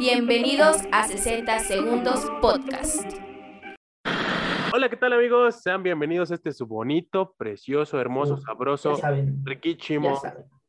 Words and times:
Bienvenidos 0.00 0.78
a 0.92 1.06
60 1.06 1.58
Segundos 1.58 2.24
Podcast. 2.40 3.04
Hola, 4.72 4.88
¿qué 4.88 4.96
tal 4.96 5.12
amigos? 5.12 5.60
Sean 5.60 5.82
bienvenidos 5.82 6.30
a 6.30 6.36
este 6.36 6.54
su 6.54 6.66
bonito, 6.66 7.34
precioso, 7.36 8.00
hermoso, 8.00 8.38
sabroso, 8.38 8.96
saben, 8.96 9.44
riquísimo, 9.44 10.18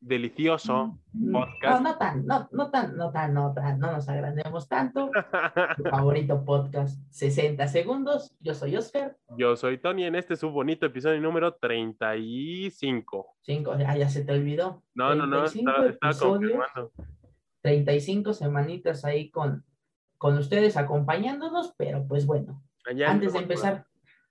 delicioso 0.01 0.99
No, 1.13 1.39
podcast. 1.39 1.81
no 1.81 1.97
tan, 1.97 2.25
no, 2.25 2.49
no 2.51 2.71
tan, 2.71 2.97
no 2.97 3.11
tan, 3.13 3.33
no 3.33 3.53
tan, 3.53 3.79
no 3.79 3.93
nos 3.93 4.09
agrandemos 4.09 4.67
tanto. 4.67 5.09
Tu 5.77 5.83
favorito 5.83 6.43
podcast, 6.43 6.99
60 7.11 7.69
segundos. 7.69 8.35
Yo 8.41 8.53
soy 8.53 8.75
Oscar. 8.75 9.15
Yo 9.37 9.55
soy 9.55 9.77
Tony 9.77 10.03
en 10.03 10.15
este 10.15 10.35
su 10.35 10.49
bonito 10.49 10.85
episodio 10.85 11.21
número 11.21 11.53
35. 11.53 13.37
Cinco, 13.39 13.77
ya, 13.79 13.95
ya 13.95 14.09
se 14.09 14.25
te 14.25 14.33
olvidó. 14.33 14.83
No, 14.93 15.15
no, 15.15 15.25
no, 15.25 15.45
35 15.45 15.69
estaba, 15.71 15.87
estaba 15.87 16.11
episodios, 16.11 16.51
confirmando. 16.51 16.91
35 17.61 18.33
semanitas 18.33 19.05
ahí 19.05 19.29
con, 19.29 19.65
con 20.17 20.37
ustedes 20.37 20.77
acompañándonos, 20.77 21.73
pero 21.77 22.05
pues 22.07 22.25
bueno, 22.25 22.63
Allá 22.85 23.11
antes 23.11 23.33
de 23.33 23.39
empezar, 23.39 23.85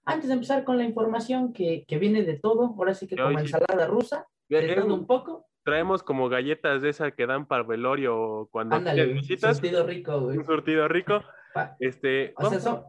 antes 0.05 0.29
de 0.29 0.34
empezar 0.34 0.65
con 0.65 0.77
la 0.79 0.84
información 0.84 1.53
que, 1.53 1.84
que 1.87 1.98
viene 1.98 2.23
de 2.23 2.39
todo, 2.39 2.75
ahora 2.77 2.95
sí 2.95 3.06
que 3.06 3.16
como 3.16 3.39
sí. 3.39 3.45
ensalada 3.45 3.87
rusa, 3.87 4.27
de 4.48 4.73
Eh, 4.73 4.75
todo 4.75 4.95
un 4.95 5.06
poco, 5.06 5.47
Traemos 5.62 6.03
como 6.03 6.30
galletas 6.30 6.80
de 6.80 6.89
esas 6.89 7.12
que 7.12 7.27
dan 7.27 7.47
para 7.47 7.62
velorio 7.65 8.48
cuando 8.51 8.77
ándale, 8.77 9.05
visitas, 9.12 9.59
sentido 9.59 9.87
rico, 9.87 10.19
güey. 10.20 10.39
un 10.39 10.47
surtido 10.47 10.89
rico. 10.89 11.20
Pa- 11.53 11.77
Este, 11.78 12.33
O 12.39 12.48
sea, 12.48 12.59
so- 12.61 12.84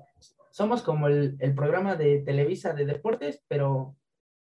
somos 0.51 0.81
como 0.81 1.07
el, 1.07 1.35
el 1.39 1.53
programa 1.53 1.95
de 1.97 2.19
Televisa 2.21 2.73
de 2.73 2.85
deportes, 2.85 3.43
pero, 3.49 3.97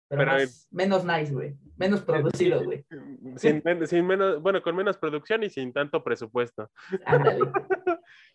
pero, 0.07 0.21
Pero 0.21 0.31
más- 0.33 0.67
menos 0.71 1.05
nice, 1.05 1.33
güey. 1.33 1.55
Menos 1.77 2.01
producido, 2.01 2.63
güey. 2.63 2.85
sin, 3.37 3.61
men- 3.65 3.87
sin 3.87 4.05
menos, 4.05 4.41
bueno, 4.41 4.61
con 4.61 4.75
menos 4.75 4.97
producción 4.97 5.43
y 5.43 5.49
sin 5.49 5.73
tanto 5.73 6.03
presupuesto. 6.03 6.69
Ándale. 7.05 7.39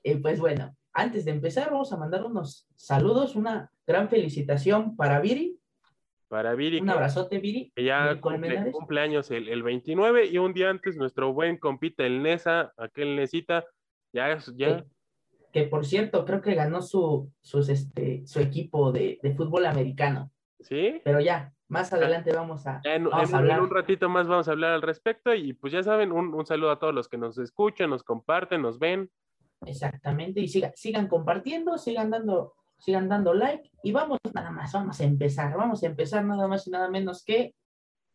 Y 0.02 0.14
pues 0.22 0.40
bueno, 0.40 0.76
antes 0.92 1.24
de 1.24 1.30
empezar, 1.32 1.70
vamos 1.70 1.92
a 1.92 1.96
mandar 1.96 2.24
unos 2.24 2.66
saludos, 2.76 3.36
una 3.36 3.70
gran 3.86 4.08
felicitación 4.08 4.96
para 4.96 5.20
Viri. 5.20 5.58
Para 6.28 6.54
Viri, 6.54 6.80
Un 6.80 6.90
abrazote, 6.90 7.38
Viri. 7.38 7.72
que 7.74 7.84
ya 7.84 8.20
cumple, 8.20 8.70
cumpleaños 8.70 9.30
el, 9.30 9.48
el 9.48 9.62
29 9.62 10.26
y 10.26 10.36
un 10.36 10.52
día 10.52 10.68
antes 10.68 10.96
nuestro 10.96 11.32
buen 11.32 11.56
compita 11.56 12.04
el 12.04 12.22
Nesa, 12.22 12.72
aquel 12.76 13.16
Nesita, 13.16 13.64
ya, 14.12 14.32
es- 14.32 14.52
ya, 14.56 14.78
Que, 14.78 14.84
que, 15.52 15.68
por 15.68 15.86
cierto, 15.86 16.24
creo 16.26 16.42
que 16.42 16.54
ganó 16.54 16.82
su, 16.82 17.32
sus, 17.40 17.68
este, 17.70 18.26
su 18.26 18.40
equipo 18.40 18.92
de, 18.92 19.18
de 19.22 19.34
fútbol 19.34 19.64
americano. 19.64 20.30
¿sí? 20.60 21.00
Pero 21.04 21.20
ya, 21.20 21.54
más 21.68 21.92
adelante 21.92 22.32
vamos 22.32 22.66
a, 22.66 22.80
en, 22.84 23.04
vamos 23.04 23.28
en- 23.28 23.34
a 23.34 23.38
en 23.38 23.44
hablar. 23.44 23.62
un 23.62 23.70
ratito 23.70 24.08
más 24.08 24.26
vamos 24.26 24.48
a 24.48 24.52
hablar 24.52 24.72
al 24.72 24.82
respecto 24.82 25.34
y 25.34 25.52
pues 25.52 25.72
ya 25.72 25.82
saben, 25.82 26.12
un, 26.12 26.34
un 26.34 26.46
saludo 26.46 26.70
a 26.70 26.78
todos 26.78 26.94
los 26.94 27.08
que 27.08 27.18
nos 27.18 27.36
escuchan, 27.38 27.90
nos 27.90 28.02
comparten, 28.02 28.62
nos 28.62 28.78
ven. 28.78 29.10
Exactamente, 29.66 30.40
y 30.40 30.48
siga- 30.48 30.72
sigan 30.74 31.08
compartiendo, 31.08 31.76
sigan 31.78 32.10
dando, 32.10 32.54
sigan 32.78 33.08
dando 33.08 33.34
like 33.34 33.70
y 33.82 33.92
vamos 33.92 34.18
nada 34.32 34.50
más, 34.50 34.72
vamos 34.72 35.00
a 35.00 35.04
empezar, 35.04 35.56
vamos 35.56 35.82
a 35.82 35.86
empezar 35.86 36.24
nada 36.24 36.46
más 36.48 36.66
y 36.66 36.70
nada 36.70 36.88
menos 36.88 37.24
que 37.24 37.54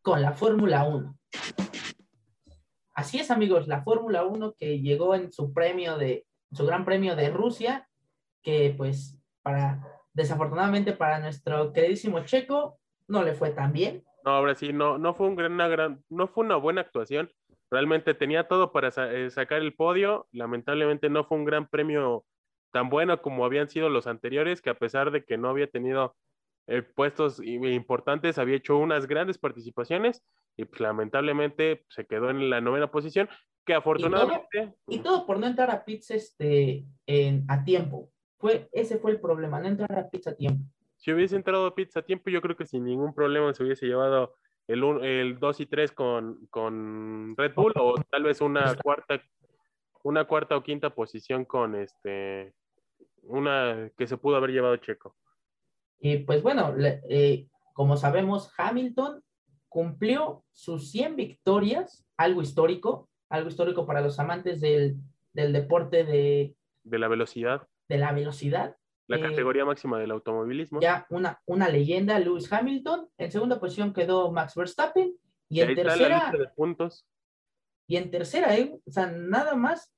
con 0.01 0.21
la 0.21 0.33
Fórmula 0.33 0.85
1. 0.85 1.15
Así 2.95 3.19
es, 3.19 3.31
amigos, 3.31 3.67
la 3.67 3.81
Fórmula 3.83 4.23
1 4.25 4.53
que 4.53 4.79
llegó 4.79 5.15
en 5.15 5.31
su 5.31 5.51
premio 5.53 5.97
de, 5.97 6.25
su 6.51 6.65
gran 6.65 6.85
premio 6.85 7.15
de 7.15 7.29
Rusia, 7.29 7.89
que 8.43 8.73
pues 8.77 9.17
para, 9.41 9.81
desafortunadamente 10.13 10.93
para 10.93 11.19
nuestro 11.19 11.73
queridísimo 11.73 12.19
Checo, 12.23 12.79
no 13.07 13.23
le 13.23 13.33
fue 13.33 13.51
tan 13.51 13.71
bien. 13.73 14.03
No, 14.25 14.31
ahora 14.31 14.55
sí, 14.55 14.71
no, 14.71 14.97
no 14.97 15.13
fue 15.13 15.27
un 15.27 15.35
gran, 15.35 15.51
una 15.53 15.67
gran, 15.67 16.03
no 16.09 16.27
fue 16.27 16.45
una 16.45 16.55
buena 16.55 16.81
actuación. 16.81 17.29
Realmente 17.69 18.13
tenía 18.13 18.47
todo 18.47 18.71
para 18.71 18.91
sa- 18.91 19.11
eh, 19.11 19.29
sacar 19.29 19.61
el 19.61 19.73
podio. 19.73 20.27
Lamentablemente 20.31 21.09
no 21.09 21.25
fue 21.25 21.37
un 21.37 21.45
gran 21.45 21.67
premio 21.67 22.25
tan 22.71 22.89
bueno 22.89 23.21
como 23.21 23.45
habían 23.45 23.69
sido 23.69 23.89
los 23.89 24.07
anteriores, 24.07 24.61
que 24.61 24.69
a 24.69 24.77
pesar 24.79 25.11
de 25.11 25.23
que 25.25 25.37
no 25.37 25.49
había 25.49 25.67
tenido 25.67 26.15
eh, 26.67 26.81
puestos 26.81 27.41
importantes, 27.43 28.37
había 28.37 28.55
hecho 28.55 28.77
unas 28.77 29.05
grandes 29.08 29.37
participaciones 29.37 30.23
y 30.55 30.65
pues, 30.65 30.80
lamentablemente 30.81 31.83
se 31.89 32.05
quedó 32.05 32.30
en 32.30 32.49
la 32.49 32.61
novena 32.61 32.89
posición, 32.89 33.27
que 33.65 33.73
afortunadamente 33.73 34.75
Y 34.87 34.99
todo 34.99 35.25
por 35.25 35.39
no 35.39 35.47
entrar 35.47 35.69
a 35.71 35.83
pits 35.83 36.11
este, 36.11 36.86
en, 37.05 37.45
a 37.49 37.63
tiempo. 37.63 38.09
Fue, 38.39 38.69
ese 38.71 38.97
fue 38.97 39.11
el 39.11 39.19
problema, 39.19 39.59
no 39.59 39.67
entrar 39.67 39.97
a 39.97 40.09
pits 40.09 40.27
a 40.27 40.36
tiempo. 40.36 40.63
Si 41.03 41.11
hubiese 41.11 41.36
entrado 41.36 41.75
pizza 41.75 41.99
a 41.99 42.03
tiempo, 42.05 42.30
yo 42.30 42.41
creo 42.41 42.55
que 42.55 42.65
sin 42.65 42.86
ningún 42.86 43.14
problema 43.14 43.53
se 43.53 43.61
hubiese 43.64 43.86
llevado 43.86 44.36
el, 44.67 44.83
un- 44.86 45.03
el 45.03 45.37
2 45.37 45.59
y 45.59 45.65
3 45.65 45.91
con, 45.91 46.47
con 46.49 47.36
Red 47.36 47.53
Bull 47.55 47.73
o 47.77 47.95
tal 48.09 48.23
vez 48.23 48.39
una 48.39 48.73
cuarta, 48.75 49.21
una 50.03 50.25
cuarta 50.25 50.55
o 50.55 50.63
quinta 50.63 50.92
posición 50.95 51.43
con 51.43 51.75
este 51.75 52.53
una 53.23 53.89
que 53.97 54.08
se 54.08 54.15
pudo 54.17 54.37
haber 54.37 54.52
llevado 54.52 54.77
Checo. 54.77 55.15
Y 55.99 56.19
pues 56.19 56.42
bueno, 56.42 56.73
eh, 57.09 57.47
como 57.73 57.97
sabemos, 57.97 58.49
Hamilton 58.58 59.21
cumplió 59.67 60.43
sus 60.52 60.89
100 60.92 61.15
victorias, 61.17 62.05
algo 62.15 62.42
histórico, 62.42 63.09
algo 63.30 63.49
histórico 63.49 63.86
para 63.86 63.99
los 64.02 64.19
amantes 64.19 64.61
del, 64.61 64.95
del 65.33 65.52
deporte 65.52 66.03
de, 66.05 66.55
De 66.83 66.97
la 66.99 67.08
velocidad, 67.09 67.67
de 67.89 67.97
la 67.97 68.11
velocidad. 68.13 68.77
La 69.08 69.17
Eh, 69.17 69.21
categoría 69.21 69.65
máxima 69.65 69.99
del 69.99 70.11
automovilismo. 70.11 70.80
Ya 70.81 71.05
una, 71.09 71.41
una 71.45 71.69
leyenda, 71.69 72.17
Lewis 72.19 72.52
Hamilton. 72.52 73.09
En 73.17 73.31
segunda 73.31 73.59
posición 73.59 73.93
quedó 73.93 74.31
Max 74.31 74.55
Verstappen. 74.55 75.14
Y 75.49 75.61
en 75.61 75.75
tercera, 75.75 76.19
lista 76.31 76.37
de 76.37 76.47
puntos. 76.55 77.05
y 77.87 77.97
en 77.97 78.09
tercera, 78.09 78.55
eh, 78.58 78.80
o 78.86 78.92
sea, 78.92 79.08
nada 79.08 79.55
más 79.55 79.93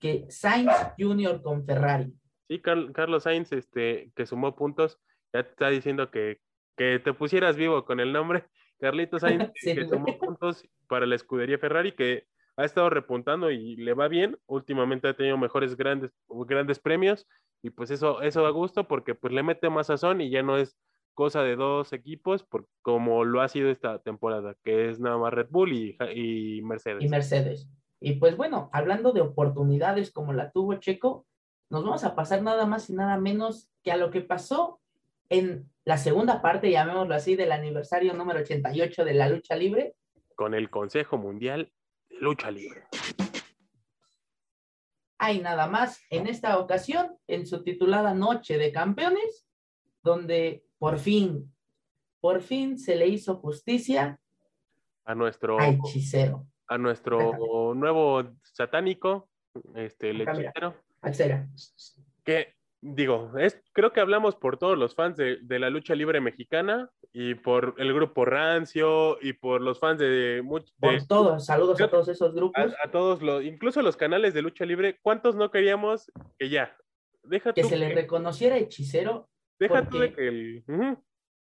que 0.00 0.26
Sainz 0.30 0.72
Jr. 0.98 1.42
con 1.42 1.64
Ferrari. 1.64 2.12
Sí, 2.48 2.60
Carl- 2.60 2.92
Carlos 2.92 3.22
Sainz, 3.24 3.52
este, 3.52 4.10
que 4.16 4.26
sumó 4.26 4.56
puntos, 4.56 4.98
ya 5.32 5.42
te 5.42 5.50
está 5.50 5.68
diciendo 5.68 6.10
que, 6.10 6.40
que 6.76 6.98
te 6.98 7.12
pusieras 7.12 7.56
vivo 7.56 7.84
con 7.84 8.00
el 8.00 8.12
nombre. 8.12 8.44
Carlitos 8.80 9.20
Sainz, 9.20 9.50
Sí, 9.54 9.74
que 9.74 9.86
sumó 9.86 10.18
puntos 10.18 10.66
para 10.88 11.06
la 11.06 11.14
escudería 11.14 11.58
Ferrari, 11.58 11.92
que 11.92 12.26
ha 12.56 12.64
estado 12.64 12.88
repuntando 12.90 13.50
y 13.50 13.76
le 13.76 13.92
va 13.94 14.08
bien. 14.08 14.38
Últimamente 14.46 15.08
ha 15.08 15.14
tenido 15.14 15.36
mejores 15.38 15.76
grandes, 15.76 16.10
grandes 16.28 16.78
premios 16.78 17.26
y 17.66 17.70
pues 17.70 17.90
eso, 17.90 18.22
eso 18.22 18.44
da 18.44 18.50
gusto 18.50 18.86
porque 18.86 19.16
pues 19.16 19.32
le 19.32 19.42
mete 19.42 19.68
más 19.70 19.88
sazón 19.88 20.20
y 20.20 20.30
ya 20.30 20.40
no 20.40 20.56
es 20.56 20.78
cosa 21.14 21.42
de 21.42 21.56
dos 21.56 21.92
equipos 21.92 22.44
por, 22.44 22.68
como 22.80 23.24
lo 23.24 23.40
ha 23.40 23.48
sido 23.48 23.70
esta 23.70 23.98
temporada, 23.98 24.54
que 24.62 24.88
es 24.88 25.00
nada 25.00 25.18
más 25.18 25.34
Red 25.34 25.48
Bull 25.50 25.72
y, 25.72 25.96
y 26.14 26.62
Mercedes. 26.62 27.02
y 27.02 27.08
Mercedes. 27.08 27.68
Y 27.98 28.14
pues 28.14 28.36
bueno, 28.36 28.70
hablando 28.72 29.10
de 29.10 29.20
oportunidades 29.20 30.12
como 30.12 30.32
la 30.32 30.52
tuvo 30.52 30.74
Checo, 30.74 31.26
nos 31.70 31.82
vamos 31.82 32.04
a 32.04 32.14
pasar 32.14 32.40
nada 32.40 32.66
más 32.66 32.88
y 32.88 32.92
nada 32.92 33.18
menos 33.18 33.68
que 33.82 33.90
a 33.90 33.96
lo 33.96 34.12
que 34.12 34.20
pasó 34.20 34.78
en 35.28 35.68
la 35.84 35.96
segunda 35.96 36.40
parte, 36.40 36.70
llamémoslo 36.70 37.16
así, 37.16 37.34
del 37.34 37.50
aniversario 37.50 38.14
número 38.14 38.40
88 38.40 39.04
de 39.04 39.14
la 39.14 39.28
lucha 39.28 39.56
libre. 39.56 39.96
con 40.36 40.54
el 40.54 40.70
Consejo 40.70 41.18
Mundial 41.18 41.72
de 42.10 42.16
Lucha 42.20 42.52
Libre. 42.52 42.84
Hay 45.18 45.40
nada 45.40 45.66
más 45.66 46.00
en 46.10 46.26
esta 46.26 46.58
ocasión, 46.58 47.16
en 47.26 47.46
su 47.46 47.62
titulada 47.62 48.14
Noche 48.14 48.58
de 48.58 48.72
Campeones, 48.72 49.46
donde 50.02 50.64
por 50.78 50.98
fin, 50.98 51.52
por 52.20 52.42
fin 52.42 52.78
se 52.78 52.96
le 52.96 53.08
hizo 53.08 53.36
justicia 53.36 54.20
A 55.04 55.14
nuestro, 55.14 55.58
a 55.58 55.68
Hechicero. 55.68 56.46
a 56.68 56.78
nuestro 56.78 57.74
nuevo 57.74 58.22
satánico, 58.42 59.28
este, 59.74 60.10
el 60.10 60.20
hechicero, 60.20 60.74
que 62.24 62.54
digo, 62.80 63.32
es, 63.38 63.62
creo 63.72 63.92
que 63.92 64.00
hablamos 64.00 64.36
por 64.36 64.58
todos 64.58 64.76
los 64.76 64.94
fans 64.94 65.16
de, 65.16 65.38
de 65.42 65.58
la 65.58 65.70
lucha 65.70 65.94
libre 65.94 66.20
mexicana 66.20 66.90
y 67.18 67.34
por 67.34 67.74
el 67.78 67.94
grupo 67.94 68.26
Rancio 68.26 69.16
y 69.22 69.32
por 69.32 69.62
los 69.62 69.78
fans 69.80 69.98
de, 69.98 70.06
de- 70.06 70.42
Por 70.78 71.06
todos, 71.08 71.46
saludos 71.46 71.80
a 71.80 71.88
todos 71.88 72.08
esos 72.08 72.34
grupos. 72.34 72.62
a, 72.62 72.88
a 72.88 72.90
todos 72.90 73.22
los, 73.22 73.42
incluso 73.42 73.80
los 73.80 73.96
canales 73.96 74.34
de 74.34 74.42
lucha 74.42 74.66
libre, 74.66 74.98
¿cuántos 75.00 75.34
no 75.34 75.50
queríamos 75.50 76.12
que 76.38 76.50
ya? 76.50 76.76
Deja 77.22 77.54
que 77.54 77.62
tú 77.62 77.68
se 77.68 77.78
le 77.78 77.94
reconociera 77.94 78.58
hechicero 78.58 79.30
deja 79.58 79.88
tú 79.88 79.98
de 80.00 80.12
que 80.12 80.28
el, 80.28 80.64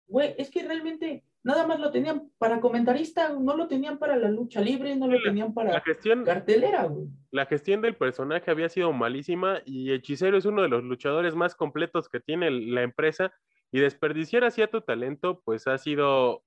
Güey, 0.08 0.34
es 0.38 0.50
que 0.50 0.64
realmente 0.66 1.26
nada 1.44 1.68
más 1.68 1.78
lo 1.80 1.92
tenían 1.92 2.32
para 2.38 2.62
comentarista, 2.62 3.34
no 3.38 3.58
lo 3.58 3.68
tenían 3.68 3.98
para 4.00 4.16
la 4.16 4.30
lucha 4.30 4.62
libre, 4.62 4.96
no 4.96 5.08
lo 5.08 5.18
la- 5.18 5.24
tenían 5.24 5.50
la 5.50 5.54
para 5.54 5.82
gestión, 5.82 6.24
cartelera, 6.24 6.86
güey. 6.86 7.08
la 7.32 7.46
gestión 7.48 7.82
del 7.82 7.96
personaje 7.98 8.50
había 8.50 8.70
sido 8.70 8.94
malísima 8.94 9.62
y 9.66 9.92
Hechicero 9.92 10.38
es 10.38 10.46
uno 10.46 10.62
de 10.62 10.70
los 10.70 10.84
luchadores 10.86 11.36
más 11.36 11.54
completos 11.54 12.08
que 12.08 12.22
tiene 12.22 12.50
la 12.50 12.82
empresa 12.84 13.34
y 13.76 13.80
desperdiciar 13.80 14.46
así 14.46 14.62
a 14.62 14.72
tu 14.72 14.80
talento 14.80 15.42
pues 15.44 15.68
ha 15.68 15.78
sido 15.78 16.46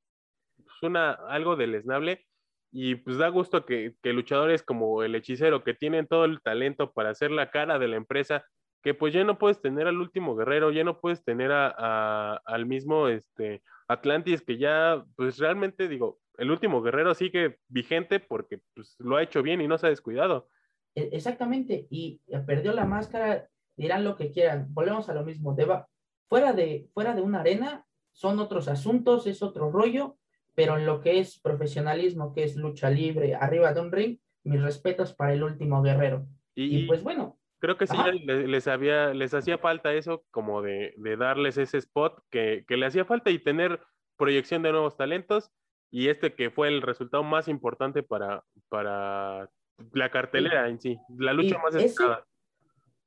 pues, 0.56 0.82
una, 0.82 1.10
algo 1.10 1.56
deleznable 1.56 2.24
y 2.72 2.94
pues 2.94 3.18
da 3.18 3.28
gusto 3.28 3.66
que, 3.66 3.96
luchadores 4.02 4.62
como 4.62 5.02
el 5.02 5.14
Hechicero 5.14 5.62
que 5.62 5.74
tienen 5.74 6.06
todo 6.06 6.24
el 6.24 6.40
talento 6.40 6.90
para 6.94 7.14
ser 7.14 7.30
la 7.30 7.50
cara 7.50 7.78
de 7.78 7.86
la 7.86 7.96
empresa 7.96 8.46
que 8.82 8.94
pues 8.94 9.12
ya 9.12 9.24
no 9.24 9.36
puedes 9.36 9.60
tener 9.60 9.88
al 9.88 9.98
último 9.98 10.36
guerrero, 10.36 10.70
ya 10.70 10.84
no 10.84 11.00
puedes 11.02 11.22
tener 11.22 11.52
a, 11.52 12.40
al 12.46 12.64
mismo 12.64 13.08
este, 13.08 13.62
Atlantis 13.88 14.40
que 14.40 14.56
ya 14.56 15.04
pues 15.14 15.36
realmente 15.36 15.86
digo, 15.86 16.20
el 16.38 16.50
último 16.50 16.80
guerrero 16.80 17.12
sigue 17.12 17.58
vigente 17.68 18.20
porque 18.20 18.62
pues, 18.72 18.96
lo 19.00 19.16
ha 19.16 19.22
hecho 19.22 19.42
bien 19.42 19.60
y 19.60 19.68
no 19.68 19.76
se 19.76 19.86
ha 19.86 19.90
descuidado. 19.90 20.48
e- 20.94 21.10
exactamente, 21.12 21.88
y 21.90 22.22
perdió 22.46 22.72
la 22.72 22.86
máscara, 22.86 23.50
dirán 23.76 24.02
lo 24.02 24.16
que 24.16 24.32
quieran, 24.32 24.72
volvemos 24.72 25.10
a 25.10 25.14
lo 25.14 25.26
mismo, 25.26 25.54
deba, 25.54 25.90
fuera, 26.28 26.52
de, 26.52 26.88
fuera 26.92 27.14
de 27.14 27.22
una 27.22 27.40
arena 27.40 27.84
son 28.12 28.38
otros 28.38 28.68
asuntos, 28.68 29.26
es 29.26 29.42
otro 29.42 29.70
rollo, 29.70 30.16
pero 30.54 30.76
en 30.76 30.86
lo 30.86 31.00
que 31.00 31.20
es 31.20 31.38
profesionalismo, 31.38 32.32
que 32.32 32.44
es 32.44 32.56
lucha 32.56 32.90
libre, 32.90 33.34
arriba 33.34 33.72
de 33.72 33.80
un 33.80 33.92
ring, 33.92 34.18
mis 34.44 34.60
respetos 34.60 35.12
para 35.14 35.32
el 35.32 35.42
último 35.42 35.82
guerrero. 35.82 36.26
Y, 36.54 36.78
Y, 36.78 36.86
pues 36.86 37.02
bueno, 37.02 37.38
creo 37.60 37.76
que 37.76 37.86
sí 37.86 37.96
ajá. 37.96 38.10
les, 38.12 38.66
había, 38.66 39.14
les 39.14 39.34
hacía 39.34 39.58
falta 39.58 39.92
eso, 39.94 40.24
como 40.30 40.62
de, 40.62 40.94
de 40.96 41.16
darles 41.16 41.58
ese 41.58 41.78
spot 41.78 42.22
que, 42.30 42.64
que 42.66 42.76
le 42.76 42.86
hacía 42.86 43.04
falta 43.04 43.30
y 43.30 43.38
tener 43.38 43.80
proyección 44.16 44.62
de 44.62 44.72
nuevos 44.72 44.96
talentos. 44.96 45.50
Y 45.90 46.08
este 46.08 46.34
que 46.34 46.50
fue 46.50 46.68
el 46.68 46.82
resultado 46.82 47.22
más 47.22 47.48
importante 47.48 48.02
para, 48.02 48.44
para 48.68 49.48
la 49.92 50.10
cartelera 50.10 50.68
en 50.68 50.80
sí, 50.80 50.98
la 51.16 51.32
lucha 51.32 51.56
y 51.56 51.62
más 51.62 51.74
esperada. 51.76 52.26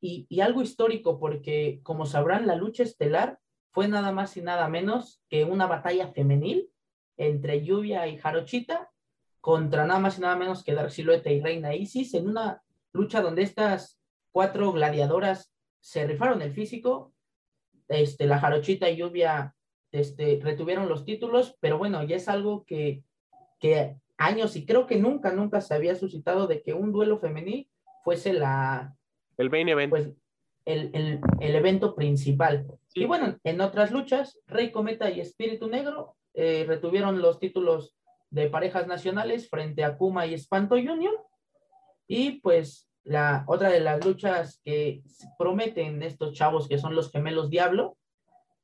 Y, 0.01 0.41
algo 0.41 0.63
histórico, 0.63 1.19
porque 1.19 1.79
como 1.83 2.07
sabrán, 2.07 2.47
la 2.47 2.55
lucha 2.55 2.81
estelar 2.83 3.39
fue 3.69 3.87
nada 3.87 4.11
más 4.11 4.35
y 4.35 4.41
nada 4.41 4.67
menos 4.67 5.21
que 5.29 5.45
una 5.45 5.67
batalla 5.67 6.07
femenil 6.07 6.69
entre 7.17 7.63
Lluvia 7.63 8.07
y 8.07 8.17
Jarochita 8.17 8.89
contra 9.39 9.85
nada 9.85 9.99
más 9.99 10.17
y 10.17 10.21
nada 10.21 10.35
menos 10.35 10.63
que 10.63 10.73
Dark 10.73 10.91
Silueta 10.91 11.29
y 11.29 11.39
Reina 11.39 11.75
Isis 11.75 12.15
en 12.15 12.27
una 12.27 12.63
lucha 12.93 13.21
donde 13.21 13.43
estas 13.43 13.99
cuatro 14.31 14.71
gladiadoras 14.71 15.53
se 15.79 16.05
rifaron 16.05 16.41
el 16.41 16.51
físico. 16.51 17.13
Este, 17.87 18.25
la 18.25 18.39
Jarochita 18.39 18.89
y 18.89 18.97
Lluvia 18.97 19.55
este, 19.91 20.39
retuvieron 20.41 20.89
los 20.89 21.05
títulos, 21.05 21.57
pero 21.59 21.77
bueno, 21.77 22.03
ya 22.03 22.15
es 22.15 22.27
algo 22.27 22.65
que, 22.65 23.03
que 23.59 23.97
años 24.17 24.55
y 24.55 24.65
creo 24.65 24.87
que 24.87 24.97
nunca, 24.97 25.31
nunca 25.31 25.61
se 25.61 25.75
había 25.75 25.95
suscitado 25.95 26.47
de 26.47 26.63
que 26.63 26.73
un 26.73 26.91
duelo 26.91 27.19
femenil 27.19 27.69
fuese 28.03 28.33
la, 28.33 28.95
El 29.37 29.49
main 29.49 29.69
event. 29.69 29.89
pues 29.89 30.11
el, 30.65 30.91
el, 30.93 31.19
el 31.39 31.55
evento 31.55 31.95
principal. 31.95 32.67
Sí. 32.87 33.01
Y 33.01 33.05
bueno, 33.05 33.37
en 33.43 33.61
otras 33.61 33.91
luchas, 33.91 34.39
Rey 34.47 34.71
Cometa 34.71 35.09
y 35.09 35.19
Espíritu 35.19 35.67
Negro 35.67 36.15
eh, 36.33 36.65
retuvieron 36.67 37.21
los 37.21 37.39
títulos 37.39 37.95
de 38.29 38.49
parejas 38.49 38.87
nacionales 38.87 39.49
frente 39.49 39.83
a 39.83 39.97
Kuma 39.97 40.25
y 40.25 40.33
Espanto 40.33 40.75
Junior. 40.75 41.15
Y 42.07 42.39
pues 42.41 42.89
la 43.03 43.43
otra 43.47 43.69
de 43.69 43.79
las 43.79 44.05
luchas 44.05 44.61
que 44.63 45.01
prometen 45.37 46.03
estos 46.03 46.33
chavos 46.33 46.67
que 46.67 46.77
son 46.77 46.95
los 46.95 47.11
gemelos 47.11 47.49
Diablo, 47.49 47.97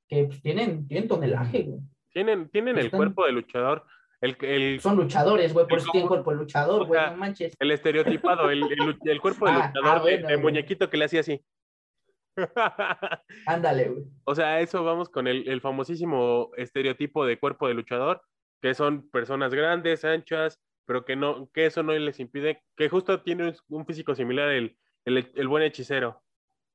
que 0.07 0.25
pues, 0.25 0.41
tienen, 0.41 0.87
tienen 0.87 1.07
tonelaje, 1.07 1.63
güey. 1.63 1.79
Tienen, 2.11 2.49
tienen 2.49 2.77
el 2.77 2.89
cuerpo 2.89 3.25
de 3.25 3.31
luchador, 3.31 3.85
el, 4.21 4.35
el, 4.41 4.79
Son 4.81 4.95
luchadores, 4.95 5.53
güey, 5.53 5.67
por 5.67 5.77
eso 5.79 5.89
tienen 5.91 6.07
cuerpo 6.07 6.33
luchador, 6.33 6.85
güey, 6.87 6.99
o 6.99 7.03
sea, 7.03 7.11
no 7.11 7.17
manches. 7.17 7.53
el 7.59 7.71
estereotipado, 7.71 8.49
el, 8.49 8.63
el- 8.63 8.97
el 9.03 9.21
cuerpo 9.21 9.45
de 9.45 9.51
Ah, 9.51 9.67
luchador 9.67 9.85
ah, 9.85 9.93
de- 9.95 9.99
bueno, 10.01 10.27
de, 10.27 10.33
güey. 10.35 10.43
muñequito 10.43 10.89
que 10.89 10.97
le 10.97 11.05
hacía 11.05 11.19
así. 11.19 11.43
Ándale, 13.45 13.89
güey. 13.89 14.03
O 14.25 14.35
sea, 14.35 14.59
eso 14.59 14.83
vamos 14.83 15.09
con 15.09 15.27
el, 15.27 15.47
el 15.47 15.61
famosísimo 15.61 16.51
estereotipo 16.57 17.25
de 17.25 17.39
cuerpo 17.39 17.67
de 17.67 17.73
luchador, 17.73 18.21
que 18.61 18.73
son 18.73 19.09
personas 19.09 19.53
grandes, 19.53 20.05
anchas, 20.05 20.59
pero 20.85 21.03
que 21.05 21.15
no, 21.15 21.49
que 21.53 21.65
eso 21.65 21.83
no 21.83 21.93
les 21.93 22.19
impide, 22.19 22.63
que 22.75 22.89
justo 22.89 23.21
tiene 23.21 23.47
un, 23.49 23.55
un 23.69 23.85
físico 23.85 24.15
similar 24.15 24.49
el, 24.49 24.77
el, 25.05 25.31
el 25.35 25.47
buen 25.47 25.63
hechicero. 25.63 26.23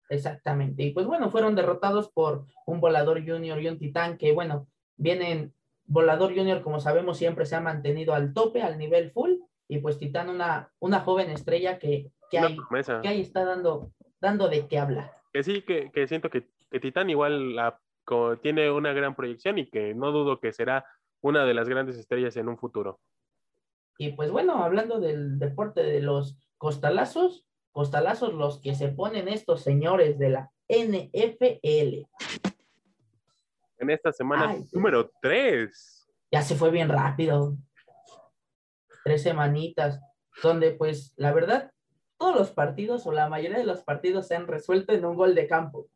Exactamente. 0.09 0.83
Y 0.83 0.91
pues 0.93 1.07
bueno, 1.07 1.31
fueron 1.31 1.55
derrotados 1.55 2.11
por 2.11 2.47
un 2.67 2.81
volador 2.81 3.25
junior 3.27 3.61
y 3.61 3.69
un 3.69 3.79
titán 3.79 4.19
que 4.19 4.33
bueno, 4.33 4.69
vienen, 4.97 5.55
volador 5.85 6.35
junior 6.35 6.63
como 6.63 6.81
sabemos 6.81 7.19
siempre 7.19 7.47
se 7.47 7.57
ha 7.57 7.61
mantenido 7.61 8.15
al 8.15 8.33
tope, 8.33 8.63
al 8.63 8.79
nivel 8.79 9.11
full, 9.11 9.33
y 9.69 9.79
pues 9.79 9.99
titán 9.99 10.29
una, 10.29 10.71
una 10.81 11.01
joven 11.01 11.31
estrella 11.31 11.79
que, 11.79 12.11
que, 12.31 12.41
promesa. 12.57 13.01
que 13.01 13.09
ahí 13.09 13.21
está 13.21 13.45
dando, 13.45 13.93
dando 14.21 14.49
de 14.49 14.67
qué 14.67 14.79
habla. 14.79 15.13
Que 15.33 15.43
sí, 15.43 15.63
que, 15.63 15.91
que 15.93 16.07
siento 16.07 16.29
que, 16.31 16.49
que 16.71 16.81
Titán 16.81 17.09
igual 17.11 17.57
la, 17.57 17.81
co- 18.05 18.37
tiene 18.39 18.71
una 18.71 18.93
gran 18.93 19.15
proyección 19.15 19.59
y 19.59 19.71
que 19.71 19.95
no 19.95 20.13
dudo 20.13 20.41
que 20.41 20.53
será 20.53 20.85
una 21.23 21.45
de 21.45 21.55
las 21.55 21.69
grandes 21.69 21.97
estrellas 21.97 22.37
en 22.37 22.49
un 22.49 22.59
futuro. 22.59 23.01
Y 23.97 24.13
pues 24.13 24.31
bueno, 24.31 24.63
hablando 24.63 25.01
del 25.01 25.39
deporte 25.39 25.83
de 25.83 26.01
los 26.01 26.37
costalazos, 26.59 27.47
costalazos 27.71 28.35
los 28.35 28.61
que 28.61 28.75
se 28.75 28.89
ponen 28.89 29.29
estos 29.29 29.63
señores 29.63 30.19
de 30.19 30.29
la 30.31 30.51
NFL. 30.69 32.07
En 33.83 33.91
esta 33.91 34.13
semana 34.13 34.49
Ay, 34.51 34.65
número 34.73 35.11
3. 35.21 36.09
ya 36.31 36.41
se 36.43 36.55
fue 36.55 36.71
bien 36.71 36.89
rápido. 36.89 37.57
Tres 39.05 39.25
semanitas, 39.25 40.01
donde 40.41 40.71
pues 40.71 41.13
la 41.17 41.33
verdad, 41.33 41.73
todos 42.17 42.37
los 42.37 42.53
partidos 42.53 43.05
o 43.09 43.13
la 43.13 43.29
mayoría 43.29 43.59
de 43.59 43.65
los 43.67 43.83
partidos 43.83 44.29
se 44.29 44.37
han 44.37 44.47
resuelto 44.47 44.93
en 44.93 45.05
un 45.05 45.17
gol 45.17 45.35
de 45.35 45.49
campo. 45.49 45.89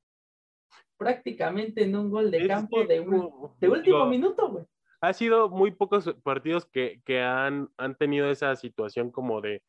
Prácticamente 0.96 1.84
en 1.84 1.94
un 1.94 2.10
gol 2.10 2.32
de 2.32 2.48
campo 2.48 2.82
de, 2.84 2.98
un- 3.00 3.52
de 3.60 3.68
último 3.68 4.04
minuto, 4.06 4.48
güey. 4.50 4.64
Ha 5.00 5.12
sido 5.12 5.48
muy 5.48 5.70
pocos 5.70 6.12
partidos 6.24 6.66
que, 6.66 7.00
que 7.04 7.22
han, 7.22 7.68
han 7.76 7.94
tenido 7.94 8.28
esa 8.28 8.56
situación 8.56 9.12
como 9.12 9.40
de, 9.40 9.62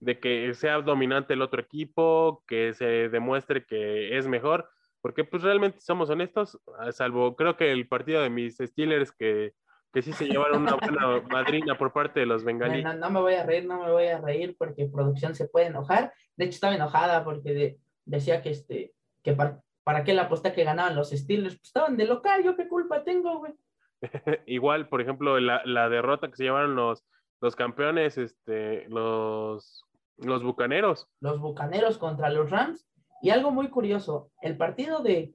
de 0.00 0.18
que 0.20 0.52
sea 0.52 0.82
dominante 0.82 1.32
el 1.32 1.40
otro 1.40 1.62
equipo, 1.62 2.42
que 2.46 2.74
se 2.74 3.08
demuestre 3.08 3.64
que 3.64 4.18
es 4.18 4.26
mejor, 4.26 4.68
porque 5.04 5.22
pues 5.22 5.42
realmente 5.42 5.80
somos 5.82 6.08
honestos, 6.08 6.58
a 6.78 6.90
salvo 6.90 7.36
creo 7.36 7.58
que 7.58 7.70
el 7.70 7.86
partido 7.86 8.22
de 8.22 8.30
mis 8.30 8.56
Steelers 8.56 9.12
que, 9.12 9.52
que 9.92 10.00
sí 10.00 10.14
se 10.14 10.24
llevaron 10.26 10.62
una 10.62 10.76
buena 10.76 11.20
madrina 11.30 11.76
por 11.76 11.92
parte 11.92 12.20
de 12.20 12.26
los 12.26 12.42
bengalíes. 12.42 12.82
No, 12.82 12.94
no 12.94 13.10
me 13.10 13.20
voy 13.20 13.34
a 13.34 13.44
reír, 13.44 13.66
no 13.66 13.84
me 13.84 13.90
voy 13.92 14.06
a 14.06 14.18
reír 14.18 14.56
porque 14.58 14.86
producción 14.86 15.34
se 15.34 15.46
puede 15.46 15.66
enojar. 15.66 16.14
De 16.36 16.46
hecho, 16.46 16.54
estaba 16.54 16.74
enojada 16.74 17.22
porque 17.22 17.52
de- 17.52 17.78
decía 18.06 18.40
que 18.40 18.48
este, 18.48 18.94
que 19.22 19.34
par- 19.34 19.60
para 19.84 20.04
qué 20.04 20.14
la 20.14 20.22
aposté 20.22 20.54
que 20.54 20.64
ganaban 20.64 20.96
los 20.96 21.10
Steelers, 21.10 21.56
pues 21.56 21.66
estaban 21.66 21.98
de 21.98 22.06
local, 22.06 22.42
yo 22.42 22.56
qué 22.56 22.66
culpa 22.66 23.04
tengo, 23.04 23.40
güey. 23.40 23.52
Igual, 24.46 24.88
por 24.88 25.02
ejemplo, 25.02 25.38
la, 25.38 25.60
la 25.66 25.90
derrota 25.90 26.30
que 26.30 26.36
se 26.36 26.44
llevaron 26.44 26.76
los, 26.76 27.04
los 27.42 27.54
campeones, 27.56 28.16
este, 28.16 28.88
los, 28.88 29.84
los 30.16 30.42
bucaneros. 30.42 31.06
los 31.20 31.38
Bucaneros 31.40 31.98
contra 31.98 32.30
los 32.30 32.50
Rams. 32.50 32.88
Y 33.24 33.30
algo 33.30 33.50
muy 33.50 33.70
curioso, 33.70 34.30
el 34.42 34.58
partido 34.58 35.02
de 35.02 35.32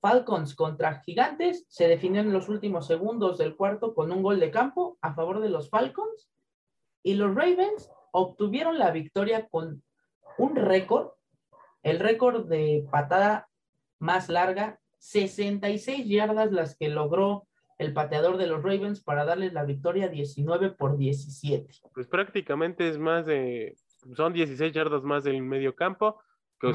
Falcons 0.00 0.56
contra 0.56 1.00
Gigantes 1.02 1.64
se 1.68 1.86
definió 1.86 2.20
en 2.20 2.32
los 2.32 2.48
últimos 2.48 2.88
segundos 2.88 3.38
del 3.38 3.54
cuarto 3.54 3.94
con 3.94 4.10
un 4.10 4.20
gol 4.20 4.40
de 4.40 4.50
campo 4.50 4.98
a 5.00 5.14
favor 5.14 5.38
de 5.38 5.48
los 5.48 5.70
Falcons. 5.70 6.28
Y 7.04 7.14
los 7.14 7.32
Ravens 7.32 7.88
obtuvieron 8.10 8.80
la 8.80 8.90
victoria 8.90 9.46
con 9.46 9.84
un 10.38 10.56
récord, 10.56 11.12
el 11.84 12.00
récord 12.00 12.48
de 12.48 12.84
patada 12.90 13.48
más 14.00 14.28
larga, 14.28 14.80
66 14.98 16.08
yardas 16.08 16.50
las 16.50 16.76
que 16.76 16.88
logró 16.88 17.46
el 17.78 17.92
pateador 17.92 18.38
de 18.38 18.48
los 18.48 18.60
Ravens 18.60 19.04
para 19.04 19.24
darles 19.24 19.52
la 19.52 19.62
victoria 19.62 20.08
19 20.08 20.70
por 20.70 20.96
17. 20.96 21.74
Pues 21.94 22.08
prácticamente 22.08 22.88
es 22.88 22.98
más 22.98 23.24
de, 23.24 23.76
son 24.16 24.32
16 24.32 24.72
yardas 24.72 25.04
más 25.04 25.22
del 25.22 25.40
medio 25.42 25.76
campo, 25.76 26.18
que 26.60 26.72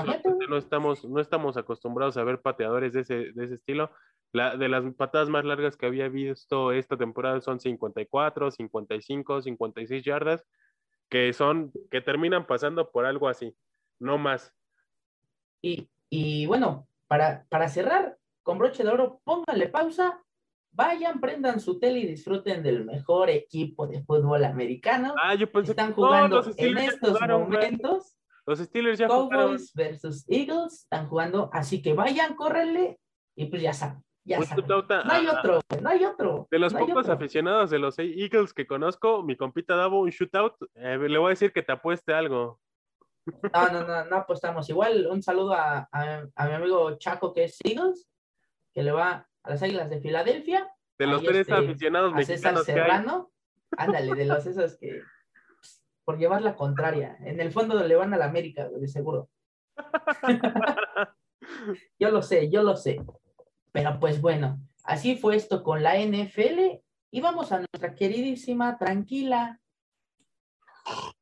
no 0.49 0.57
estamos, 0.57 1.05
no 1.05 1.19
estamos 1.19 1.57
acostumbrados 1.57 2.17
a 2.17 2.23
ver 2.23 2.41
pateadores 2.41 2.93
de 2.93 3.01
ese, 3.01 3.31
de 3.33 3.45
ese 3.45 3.55
estilo. 3.55 3.91
La, 4.31 4.55
de 4.55 4.69
las 4.69 4.83
patadas 4.93 5.29
más 5.29 5.43
largas 5.43 5.75
que 5.75 5.87
había 5.87 6.07
visto 6.07 6.71
esta 6.71 6.97
temporada 6.97 7.41
son 7.41 7.59
54, 7.59 8.51
55, 8.51 9.41
56 9.41 10.03
yardas, 10.03 10.45
que 11.09 11.33
son, 11.33 11.71
que 11.89 12.01
terminan 12.01 12.45
pasando 12.45 12.91
por 12.91 13.05
algo 13.05 13.27
así, 13.27 13.55
no 13.97 14.19
más. 14.19 14.53
Y, 15.61 15.89
y 16.09 16.45
bueno, 16.45 16.87
para, 17.07 17.45
para 17.49 17.69
cerrar 17.69 18.17
con 18.43 18.59
broche 18.59 18.83
de 18.83 18.89
oro, 18.89 19.19
pónganle 19.23 19.67
pausa, 19.67 20.23
vayan, 20.71 21.19
prendan 21.19 21.59
su 21.59 21.79
tele 21.79 21.99
y 21.99 22.07
disfruten 22.07 22.61
del 22.63 22.85
mejor 22.85 23.29
equipo 23.29 23.87
de 23.87 24.03
fútbol 24.03 24.45
americano. 24.45 25.15
Ah, 25.21 25.35
yo 25.35 25.51
pensé 25.51 25.71
Están 25.71 25.93
que 25.93 26.01
no, 26.01 26.07
jugando 26.07 26.35
los 26.37 26.47
en 26.47 26.53
Steelers 26.53 26.85
ya 26.85 26.91
estos 26.91 27.09
jugaron, 27.13 27.41
momentos. 27.43 28.18
Los 28.49 28.57
Steelers 28.59 28.97
ya 28.97 29.07
jugaron. 29.07 29.29
Cowboys 29.51 29.71
versus 29.75 30.25
Eagles 30.27 30.81
están 30.81 31.07
jugando, 31.07 31.51
así 31.53 31.83
que 31.83 31.93
vayan, 31.93 32.35
córrenle 32.35 32.99
y 33.35 33.45
pues 33.45 33.61
ya 33.61 33.73
saben, 33.73 34.03
ya 34.25 34.41
saben. 34.41 34.65
a- 34.71 35.03
No 35.03 35.11
hay 35.13 35.27
a- 35.27 35.33
otro, 35.39 35.59
no 35.79 35.89
hay 35.89 36.03
otro. 36.03 36.47
De 36.49 36.57
los 36.57 36.73
no 36.73 36.79
pocos 36.79 36.97
otro. 37.05 37.13
aficionados 37.13 37.69
de 37.69 37.77
los 37.77 37.99
Eagles 37.99 38.51
que 38.53 38.65
conozco, 38.65 39.21
mi 39.21 39.37
compita 39.37 39.75
Davo, 39.75 40.01
un 40.01 40.09
shootout, 40.09 40.55
eh, 40.73 40.97
le 40.97 41.17
voy 41.19 41.27
a 41.27 41.29
decir 41.29 41.53
que 41.53 41.61
te 41.61 41.71
apueste 41.73 42.11
algo. 42.11 42.59
No, 43.53 43.67
no, 43.71 43.83
no, 43.85 44.05
no 44.05 44.15
apostamos. 44.15 44.67
Igual 44.69 45.05
un 45.05 45.21
saludo 45.21 45.53
a, 45.53 45.87
a- 45.91 46.25
a 46.35 46.47
mi 46.47 46.53
amigo 46.55 46.97
Chaco, 46.97 47.31
que 47.35 47.43
es 47.43 47.59
Eagles, 47.63 48.09
que 48.73 48.81
le 48.81 48.91
va 48.91 49.27
a 49.43 49.49
las 49.51 49.61
Águilas 49.61 49.91
de 49.91 50.01
Filadelfia. 50.01 50.67
De 50.97 51.05
los 51.05 51.21
tres 51.21 51.41
este, 51.41 51.53
aficionados 51.53 52.13
a 52.15 52.17
César 52.23 52.53
mexicanos 52.55 52.65
que 52.65 52.71
hay. 52.71 52.77
Serrano. 52.79 53.31
Ándale, 53.77 54.15
de 54.15 54.25
los 54.25 54.43
esos 54.47 54.75
que 54.79 55.03
por 56.09 56.17
llevar 56.17 56.41
la 56.41 56.55
contraria. 56.55 57.17
En 57.23 57.39
el 57.39 57.51
fondo 57.51 57.75
le 57.83 57.95
van 57.95 58.11
a 58.15 58.17
la 58.17 58.25
América, 58.25 58.67
de 58.67 58.87
seguro. 58.87 59.29
yo 61.99 62.09
lo 62.09 62.23
sé, 62.23 62.49
yo 62.49 62.63
lo 62.63 62.75
sé. 62.75 62.99
Pero 63.71 63.99
pues 63.99 64.19
bueno, 64.19 64.59
así 64.83 65.17
fue 65.17 65.35
esto 65.35 65.61
con 65.61 65.83
la 65.83 65.99
NFL. 65.99 66.81
Y 67.11 67.21
vamos 67.21 67.51
a 67.51 67.57
nuestra 67.57 67.93
queridísima, 67.93 68.75
tranquila 68.79 69.61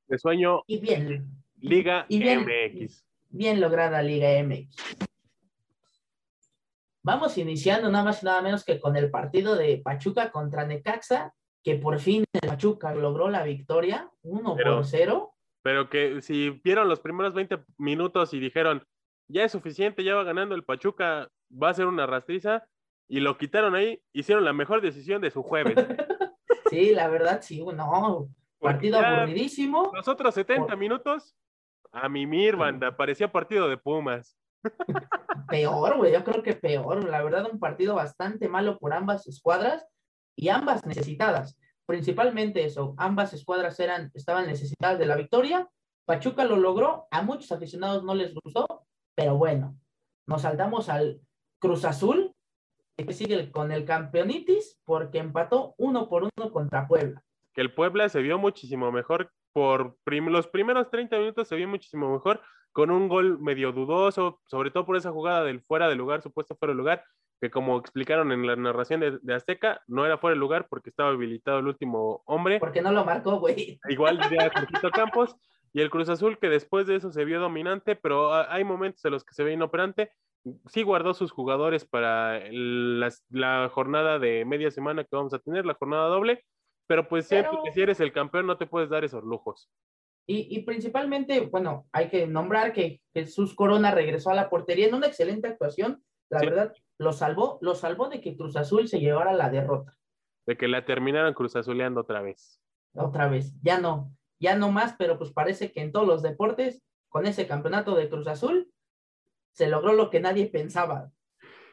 De 0.07 0.17
sueño, 0.17 0.61
y 0.67 0.79
bien, 0.79 1.33
Liga 1.57 2.05
Y 2.07 2.19
bien- 2.19 2.45
MX. 2.45 3.05
Bien 3.27 3.59
lograda 3.59 4.01
Liga 4.01 4.41
MX. 4.41 4.73
Vamos 7.03 7.37
iniciando 7.37 7.91
nada 7.91 8.05
más 8.05 8.23
y 8.23 8.25
nada 8.25 8.41
menos 8.41 8.63
que 8.63 8.79
con 8.79 8.95
el 8.95 9.11
partido 9.11 9.57
de 9.57 9.81
Pachuca 9.83 10.31
contra 10.31 10.65
Necaxa, 10.65 11.33
que 11.63 11.75
por 11.75 11.99
fin 11.99 12.23
el 12.33 12.49
Pachuca 12.49 12.93
logró 12.93 13.29
la 13.29 13.43
victoria, 13.43 14.09
1 14.23 14.55
Pero- 14.55 14.75
por 14.77 14.85
0. 14.85 15.33
Pero 15.63 15.89
que 15.89 16.21
si 16.21 16.49
vieron 16.63 16.87
los 16.87 16.99
primeros 17.01 17.33
20 17.33 17.59
minutos 17.77 18.33
y 18.33 18.39
dijeron, 18.39 18.83
ya 19.29 19.43
es 19.43 19.51
suficiente, 19.51 20.03
ya 20.03 20.15
va 20.15 20.23
ganando 20.23 20.55
el 20.55 20.63
Pachuca, 20.63 21.27
va 21.51 21.69
a 21.69 21.73
ser 21.73 21.87
una 21.87 22.05
rastriza, 22.05 22.63
y 23.09 23.19
lo 23.19 23.37
quitaron 23.37 23.75
ahí, 23.75 24.01
hicieron 24.13 24.45
la 24.45 24.53
mejor 24.53 24.81
decisión 24.81 25.21
de 25.21 25.31
su 25.31 25.43
jueves. 25.43 25.75
Sí, 26.69 26.93
la 26.93 27.07
verdad, 27.07 27.39
sí, 27.41 27.63
no. 27.65 28.27
Porque 28.59 28.73
Partido 28.91 28.99
aburridísimo. 28.99 29.89
Los 29.95 30.09
otros 30.09 30.35
70 30.35 30.67
Por- 30.67 30.77
minutos, 30.77 31.33
a 31.93 32.09
mimir, 32.09 32.57
banda, 32.57 32.97
parecía 32.97 33.31
partido 33.31 33.69
de 33.69 33.77
Pumas. 33.77 34.37
Peor, 35.49 35.95
güey, 35.95 36.11
yo 36.11 36.25
creo 36.25 36.43
que 36.43 36.53
peor. 36.55 37.05
La 37.05 37.23
verdad, 37.23 37.47
un 37.49 37.59
partido 37.59 37.95
bastante 37.95 38.49
malo 38.49 38.77
por 38.79 38.93
ambas 38.93 39.27
escuadras 39.27 39.87
y 40.37 40.49
ambas 40.49 40.85
necesitadas. 40.85 41.57
Principalmente 41.85 42.63
eso, 42.63 42.93
ambas 42.97 43.33
escuadras 43.33 43.79
eran, 43.79 44.11
estaban 44.13 44.47
necesitadas 44.47 44.99
de 44.99 45.05
la 45.05 45.15
victoria. 45.15 45.67
Pachuca 46.05 46.45
lo 46.45 46.55
logró, 46.55 47.07
a 47.11 47.21
muchos 47.23 47.51
aficionados 47.51 48.03
no 48.03 48.15
les 48.15 48.33
gustó, 48.33 48.85
pero 49.15 49.35
bueno, 49.35 49.77
nos 50.25 50.43
saltamos 50.43 50.87
al 50.87 51.19
Cruz 51.59 51.83
Azul, 51.83 52.31
que 52.95 53.13
sigue 53.13 53.51
con 53.51 53.71
el 53.71 53.83
campeonitis 53.83 54.79
porque 54.85 55.17
empató 55.17 55.75
uno 55.77 56.07
por 56.07 56.23
uno 56.23 56.51
contra 56.51 56.87
Puebla. 56.87 57.21
Que 57.53 57.61
el 57.61 57.73
Puebla 57.73 58.07
se 58.09 58.21
vio 58.21 58.37
muchísimo 58.37 58.91
mejor 58.91 59.31
por 59.53 59.97
los 60.05 60.47
primeros 60.47 60.91
30 60.91 61.17
minutos 61.17 61.47
se 61.47 61.55
vio 61.55 61.67
muchísimo 61.67 62.13
mejor 62.13 62.41
con 62.71 62.91
un 62.91 63.07
gol 63.07 63.39
medio 63.39 63.71
dudoso, 63.71 64.39
sobre 64.45 64.69
todo 64.69 64.85
por 64.85 64.97
esa 64.97 65.11
jugada 65.11 65.43
del 65.43 65.61
fuera 65.61 65.89
de 65.89 65.95
lugar, 65.95 66.21
supuesto 66.21 66.55
fuera 66.55 66.73
de 66.73 66.77
lugar, 66.77 67.03
que 67.41 67.49
como 67.51 67.77
explicaron 67.77 68.31
en 68.31 68.45
la 68.47 68.55
narración 68.55 68.99
de, 68.99 69.19
de 69.21 69.33
Azteca, 69.35 69.81
no 69.87 70.05
era 70.05 70.17
fuera 70.17 70.33
de 70.33 70.39
lugar 70.39 70.67
porque 70.69 70.89
estaba 70.89 71.09
habilitado 71.09 71.59
el 71.59 71.67
último 71.67 72.23
hombre, 72.25 72.59
Porque 72.59 72.81
no 72.81 72.91
lo 72.91 73.05
marcó, 73.05 73.39
güey. 73.39 73.79
igual 73.89 74.19
diría 74.19 74.51
Jorgito 74.81 74.89
Campos, 74.91 75.35
y 75.73 75.81
el 75.81 75.89
Cruz 75.89 76.09
Azul 76.09 76.39
que 76.39 76.49
después 76.49 76.87
de 76.87 76.95
eso 76.95 77.11
se 77.11 77.25
vio 77.25 77.39
dominante, 77.39 77.95
pero 77.95 78.33
hay 78.33 78.63
momentos 78.63 79.03
en 79.05 79.11
los 79.11 79.23
que 79.23 79.33
se 79.35 79.43
ve 79.43 79.53
inoperante, 79.53 80.11
sí 80.67 80.81
guardó 80.81 81.13
sus 81.13 81.31
jugadores 81.31 81.85
para 81.85 82.39
las- 82.51 83.23
la 83.29 83.69
jornada 83.71 84.17
de 84.17 84.45
media 84.45 84.71
semana 84.71 85.03
que 85.03 85.15
vamos 85.15 85.33
a 85.33 85.39
tener, 85.39 85.65
la 85.65 85.73
jornada 85.75 86.07
doble, 86.07 86.43
pero 86.87 87.07
pues 87.07 87.27
Pero- 87.27 87.61
que 87.63 87.71
si 87.73 87.81
eres 87.81 87.99
el 87.99 88.13
campeón 88.13 88.47
no 88.47 88.57
te 88.57 88.65
puedes 88.65 88.89
dar 88.89 89.03
esos 89.03 89.23
lujos. 89.23 89.69
Y, 90.29 90.47
y 90.57 90.63
principalmente, 90.63 91.39
bueno, 91.41 91.85
hay 91.93 92.09
que 92.09 92.27
nombrar 92.27 92.73
que 92.73 92.99
Jesús 93.13 93.53
Corona 93.55 93.91
regresó 93.91 94.29
a 94.29 94.35
la 94.35 94.49
portería 94.49 94.87
en 94.87 94.95
una 94.95 95.07
excelente 95.07 95.47
actuación. 95.47 96.01
La 96.29 96.39
Sí. 96.39 96.45
verdad, 96.47 96.73
lo 96.97 97.13
salvó, 97.13 97.57
lo 97.61 97.75
salvó 97.75 98.09
de 98.09 98.21
que 98.21 98.35
Cruz 98.35 98.55
Azul 98.55 98.87
se 98.87 98.99
llevara 98.99 99.33
la 99.33 99.49
derrota. 99.49 99.93
de 100.45 100.55
que 100.55 100.69
la 100.69 100.85
terminaran 100.85 101.33
cruzazuleando 101.33 101.99
otra 102.01 102.21
vez. 102.21 102.61
Otra 102.95 103.27
vez, 103.27 103.53
ya 103.61 103.81
no, 103.81 104.11
ya 104.39 104.55
no 104.55 104.71
más, 104.71 104.95
pero 104.97 105.17
pues 105.17 105.31
parece 105.33 105.73
que 105.73 105.81
en 105.81 105.91
todos 105.91 106.07
los 106.07 106.21
deportes, 106.23 106.81
con 107.09 107.25
ese 107.25 107.47
campeonato 107.47 107.95
de 107.95 108.07
Cruz 108.09 108.27
Azul, 108.27 108.71
se 109.51 109.67
logró 109.67 109.91
lo 109.91 110.09
que 110.09 110.21
nadie 110.21 110.45
pensaba. 110.47 111.11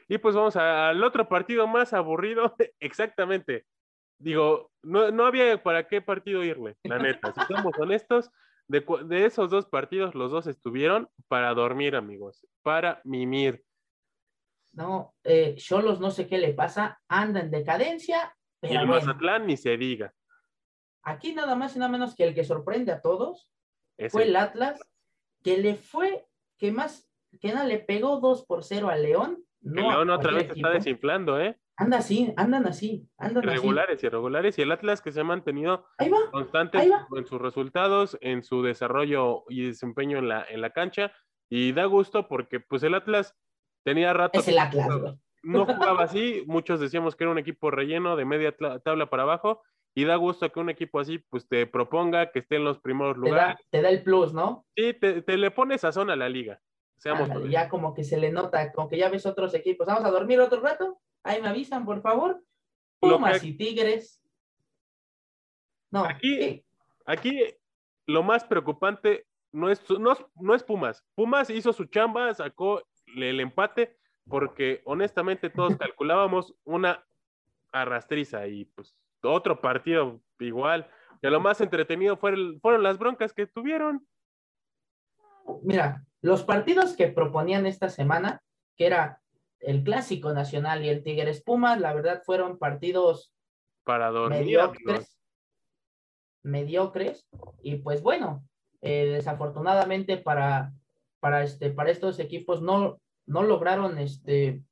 Y 0.08 0.18
pues 0.18 0.34
vamos 0.34 0.56
a- 0.56 0.88
al 0.88 1.04
otro 1.04 1.28
partido 1.28 1.68
más 1.68 1.92
aburrido, 1.92 2.56
exactamente. 2.80 3.64
Digo, 4.18 4.73
no, 4.82 5.11
no 5.12 5.25
había 5.25 5.62
para 5.62 5.87
qué 5.87 6.02
partido 6.02 6.42
irle, 6.42 6.76
la 6.82 6.99
neta. 6.99 7.32
Si 7.32 7.40
somos 7.54 7.78
honestos, 7.78 8.30
de, 8.66 8.84
de 9.04 9.26
esos 9.26 9.50
dos 9.50 9.66
partidos, 9.66 10.16
los 10.16 10.32
dos 10.32 10.46
estuvieron 10.49 11.08
para 11.28 11.54
dormir, 11.54 11.94
amigos, 11.94 12.44
para 12.62 13.00
mimir. 13.04 13.62
No, 14.75 15.14
eh, 15.23 15.54
Cholos 15.57 16.00
no 16.00 16.11
sé 16.11 16.26
qué 16.26 16.38
le 16.38 16.52
pasa, 16.52 17.00
anda 17.09 17.40
en 17.40 17.50
decadencia, 17.50 18.35
Y 18.62 18.69
pero 18.69 18.81
el 18.81 18.87
bueno, 18.88 19.07
Mazatlán 19.07 19.47
ni 19.47 19.57
se 19.57 19.76
diga. 19.76 20.12
aquí 21.02 21.33
nada 21.35 21.54
más 21.54 21.76
y 21.76 21.78
nada 21.78 21.90
menos 21.93 22.14
que 22.14 22.25
el 22.25 22.35
que 22.35 22.45
sorprende 22.45 22.93
a 22.93 23.00
todos 23.00 23.49
Es 23.97 24.11
fue 24.12 24.23
el- 24.25 24.31
el 24.31 24.37
Atlas, 24.37 24.81
que 25.43 25.59
le 25.59 25.75
fue, 25.76 26.26
que 26.59 26.73
más, 26.73 27.09
que 27.40 27.52
nada, 27.52 27.66
le 27.66 27.78
pegó 27.78 28.19
2 28.21 28.45
por 28.47 28.64
0 28.64 28.88
al 28.88 29.02
León. 29.02 29.45
el 29.64 29.73
No 29.73 29.90
a 29.90 29.95
León 29.95 30.11
otra 30.11 30.31
vez 30.33 30.43
se 30.43 30.49
está 30.49 30.52
equipo. 30.54 30.69
desinflando, 30.71 31.40
¿eh? 31.40 31.59
Anda 31.76 31.99
así, 31.99 32.33
andan 32.37 32.66
así, 32.66 33.09
andan 33.19 33.49
así. 33.49 33.54
Irregulares, 33.57 34.02
irregulares. 34.04 34.59
Y 34.59 34.62
el 34.62 34.71
Atlas 34.73 35.00
que 35.02 35.11
se 35.11 35.21
ha 35.21 35.25
mantenido 35.25 35.87
va, 36.00 36.40
va. 36.43 37.07
en 37.19 37.26
sus 37.26 37.40
resultados, 37.40 38.16
en 38.21 38.43
su 38.45 38.62
desarrollo 38.62 39.45
y 39.49 39.66
desempeño 39.66 40.19
en 40.19 40.28
la, 40.28 40.45
en 40.49 40.61
la 40.61 40.71
cancha. 40.71 41.12
Y 41.49 41.73
da 41.73 41.85
gusto 41.87 42.28
porque 42.28 42.61
pues 42.61 42.83
el 42.85 42.95
Atlas 42.95 43.37
tenía 43.85 44.12
rato 44.12 44.41
es 44.41 44.49
el 44.49 44.59
Atlas, 44.59 44.88
güey. 45.00 45.19
no 45.43 45.64
jugaba 45.99 46.05
así, 46.05 46.43
muchos 46.47 46.81
decíamos 46.81 47.14
que 47.14 47.25
era 47.25 47.31
un 47.31 47.38
equipo 47.38 47.71
relleno 47.71 48.17
de 48.17 48.25
media 48.25 48.55
tabla 48.83 49.09
para 49.11 49.23
abajo, 49.25 49.62
y 49.95 50.05
da 50.05 50.17
gusto 50.17 50.50
que 50.50 50.59
un 50.59 50.71
equipo 50.71 50.99
así 50.99 51.19
pues 51.19 51.47
te 51.47 51.67
proponga 51.67 52.33
que 52.33 52.41
esté 52.41 52.57
en 52.57 52.64
los 52.64 52.81
primeros 52.81 53.14
Te 53.14 53.21
lugares. 53.21 53.57
da, 53.57 53.61
te 53.71 53.83
da 53.83 53.91
el 53.91 54.03
plus, 54.03 54.33
¿no? 54.33 54.67
Sí, 54.76 54.93
te, 54.95 55.23
te 55.23 55.37
le 55.37 55.50
pone 55.53 55.79
sazón 55.79 56.11
a 56.11 56.17
la 56.17 56.29
liga. 56.29 56.61
Seamos 56.97 57.31
Ándale, 57.31 57.50
ya 57.50 57.69
como 57.69 57.95
que 57.95 58.03
se 58.03 58.17
le 58.17 58.33
nota, 58.33 58.73
como 58.73 58.88
que 58.88 58.97
ya 58.99 59.09
ves 59.09 59.25
otros 59.26 59.55
equipos. 59.55 59.87
Vamos 59.87 60.05
a 60.05 60.11
dormir 60.11 60.41
otro 60.41 60.61
rato. 60.61 61.00
Ahí 61.23 61.41
me 61.43 61.49
avisan, 61.49 61.85
por 61.85 62.00
favor. 62.00 62.43
Pumas 62.99 63.41
que- 63.41 63.49
y 63.49 63.57
Tigres. 63.57 64.21
No, 65.91 66.05
Aquí- 66.05 66.38
¿qué? 66.38 66.64
Aquí 67.07 67.41
lo 68.07 68.23
más 68.23 68.45
preocupante 68.45 69.26
no 69.53 69.71
es, 69.71 69.81
no, 69.91 70.17
no 70.41 70.55
es 70.55 70.62
Pumas. 70.64 71.05
Pumas 71.14 71.50
hizo 71.50 71.73
su 71.73 71.85
chamba, 71.85 72.33
sacó 72.35 72.83
el 73.16 73.40
empate, 73.40 73.97
porque 74.28 74.83
honestamente 74.85 75.50
todos 75.50 75.76
calculábamos 75.76 76.54
una 76.64 77.04
arrastriza 77.73 78.47
y 78.47 78.64
pues 78.64 78.97
otro 79.23 79.61
partido 79.61 80.21
igual. 80.38 80.88
Que 81.21 81.30
lo 81.30 81.40
más 81.40 81.61
entretenido 81.61 82.16
fue 82.16 82.33
el- 82.33 82.59
fueron 82.61 82.83
las 82.83 82.99
broncas 82.99 83.33
que 83.33 83.47
tuvieron. 83.47 84.06
Mira, 85.62 86.04
los 86.21 86.42
partidos 86.42 86.97
que 86.97 87.09
proponían 87.09 87.66
esta 87.66 87.88
semana, 87.88 88.42
que 88.76 88.87
era 88.87 89.21
el 89.61 89.83
Clásico 89.85 90.33
Nacional 90.33 90.85
y 90.85 90.88
el 90.88 91.02
Tigres 91.02 91.42
Pumas, 91.42 91.80
la 91.80 91.94
verdad 91.94 92.23
fueron 92.25 92.59
partidos 92.59 93.33
para 93.85 94.11
dormir. 94.11 94.40
mediocres. 94.40 95.18
Mediocres. 96.42 97.26
Y 97.62 97.76
pues 97.76 98.02
bueno, 98.02 98.47
eh, 98.83 99.06
desafortunadamente 99.06 100.18
para, 100.18 100.73
para, 101.21 101.42
este, 101.42 101.71
para 101.71 101.90
estos 101.90 102.18
equipos 102.18 102.61
no, 102.61 103.00
no 103.26 103.43
lograron 103.43 103.99
este, 103.99 104.62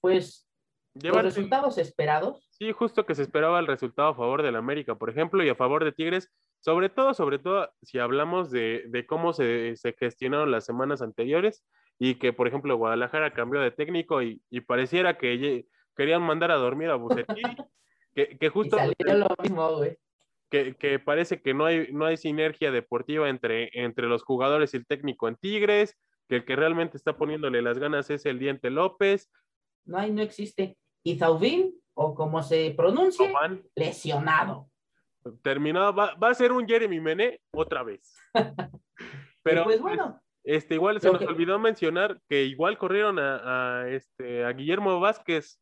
pues 0.00 0.48
los 0.94 1.22
resultados 1.22 1.78
esperados. 1.78 2.48
Sí, 2.50 2.72
justo 2.72 3.04
que 3.04 3.14
se 3.14 3.22
esperaba 3.22 3.58
el 3.58 3.66
resultado 3.66 4.08
a 4.08 4.14
favor 4.14 4.42
del 4.42 4.56
América, 4.56 4.94
por 4.94 5.10
ejemplo, 5.10 5.42
y 5.42 5.48
a 5.48 5.54
favor 5.54 5.84
de 5.84 5.92
Tigres, 5.92 6.30
sobre 6.60 6.88
todo, 6.88 7.14
sobre 7.14 7.38
todo, 7.38 7.70
si 7.82 7.98
hablamos 7.98 8.50
de, 8.50 8.84
de 8.88 9.06
cómo 9.06 9.32
se, 9.32 9.76
se 9.76 9.92
gestionaron 9.92 10.50
las 10.50 10.64
semanas 10.64 11.02
anteriores 11.02 11.64
y 11.98 12.14
que, 12.14 12.32
por 12.32 12.48
ejemplo, 12.48 12.76
Guadalajara 12.76 13.32
cambió 13.34 13.60
de 13.60 13.70
técnico 13.70 14.22
y, 14.22 14.40
y 14.50 14.60
pareciera 14.60 15.18
que 15.18 15.66
querían 15.96 16.22
mandar 16.22 16.50
a 16.50 16.56
dormir 16.56 16.90
a 16.90 16.96
Bucetich, 16.96 17.56
que, 18.14 18.38
que 18.38 18.48
justo 18.48 18.76
lo 18.76 19.28
mismo, 19.42 19.76
güey. 19.76 19.98
que, 20.50 20.76
que 20.76 20.98
parece 20.98 21.42
que 21.42 21.52
no 21.52 21.66
hay, 21.66 21.88
no 21.92 22.06
hay 22.06 22.16
sinergia 22.16 22.70
deportiva 22.70 23.28
entre, 23.28 23.70
entre 23.72 24.06
los 24.06 24.22
jugadores 24.22 24.72
y 24.72 24.76
el 24.78 24.86
técnico 24.86 25.28
en 25.28 25.36
Tigres, 25.36 25.96
que 26.28 26.36
el 26.36 26.44
que 26.44 26.56
realmente 26.56 26.96
está 26.96 27.16
poniéndole 27.16 27.62
las 27.62 27.78
ganas 27.78 28.08
es 28.10 28.24
el 28.26 28.38
Diente 28.38 28.70
López, 28.70 29.30
No 29.86 29.98
hay, 29.98 30.10
no 30.10 30.22
existe. 30.22 30.76
Y 31.04 31.16
Zaubin, 31.18 31.74
o 31.94 32.14
como 32.14 32.42
se 32.42 32.72
pronuncie, 32.76 33.30
Juan, 33.30 33.62
lesionado. 33.74 34.70
terminado, 35.42 35.94
va, 35.94 36.14
va 36.14 36.30
a 36.30 36.34
ser 36.34 36.52
un 36.52 36.66
Jeremy 36.66 37.00
Mené 37.00 37.40
otra 37.52 37.82
vez. 37.82 38.14
Pero 39.42 39.64
pues 39.64 39.80
bueno, 39.80 40.20
este, 40.42 40.74
igual 40.74 41.00
se 41.00 41.08
nos 41.10 41.18
que- 41.18 41.26
olvidó 41.26 41.58
mencionar 41.58 42.20
que 42.28 42.44
igual 42.44 42.78
corrieron 42.78 43.18
a, 43.18 43.82
a, 43.82 43.88
este, 43.90 44.44
a 44.44 44.52
Guillermo 44.52 44.98
Vázquez, 45.00 45.60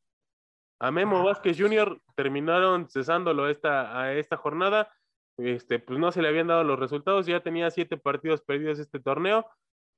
a 0.80 0.90
Memo 0.90 1.18
Ah. 1.20 1.24
Vázquez 1.24 1.58
Jr., 1.58 2.00
terminaron 2.16 2.88
cesándolo 2.88 3.48
esta, 3.48 4.00
a 4.00 4.14
esta 4.14 4.36
jornada. 4.36 4.92
Este, 5.38 5.78
pues 5.78 5.98
no 5.98 6.12
se 6.12 6.22
le 6.22 6.28
habían 6.28 6.46
dado 6.48 6.62
los 6.62 6.78
resultados, 6.78 7.26
ya 7.26 7.40
tenía 7.42 7.70
siete 7.70 7.96
partidos 7.96 8.42
perdidos 8.42 8.78
este 8.78 9.00
torneo, 9.00 9.46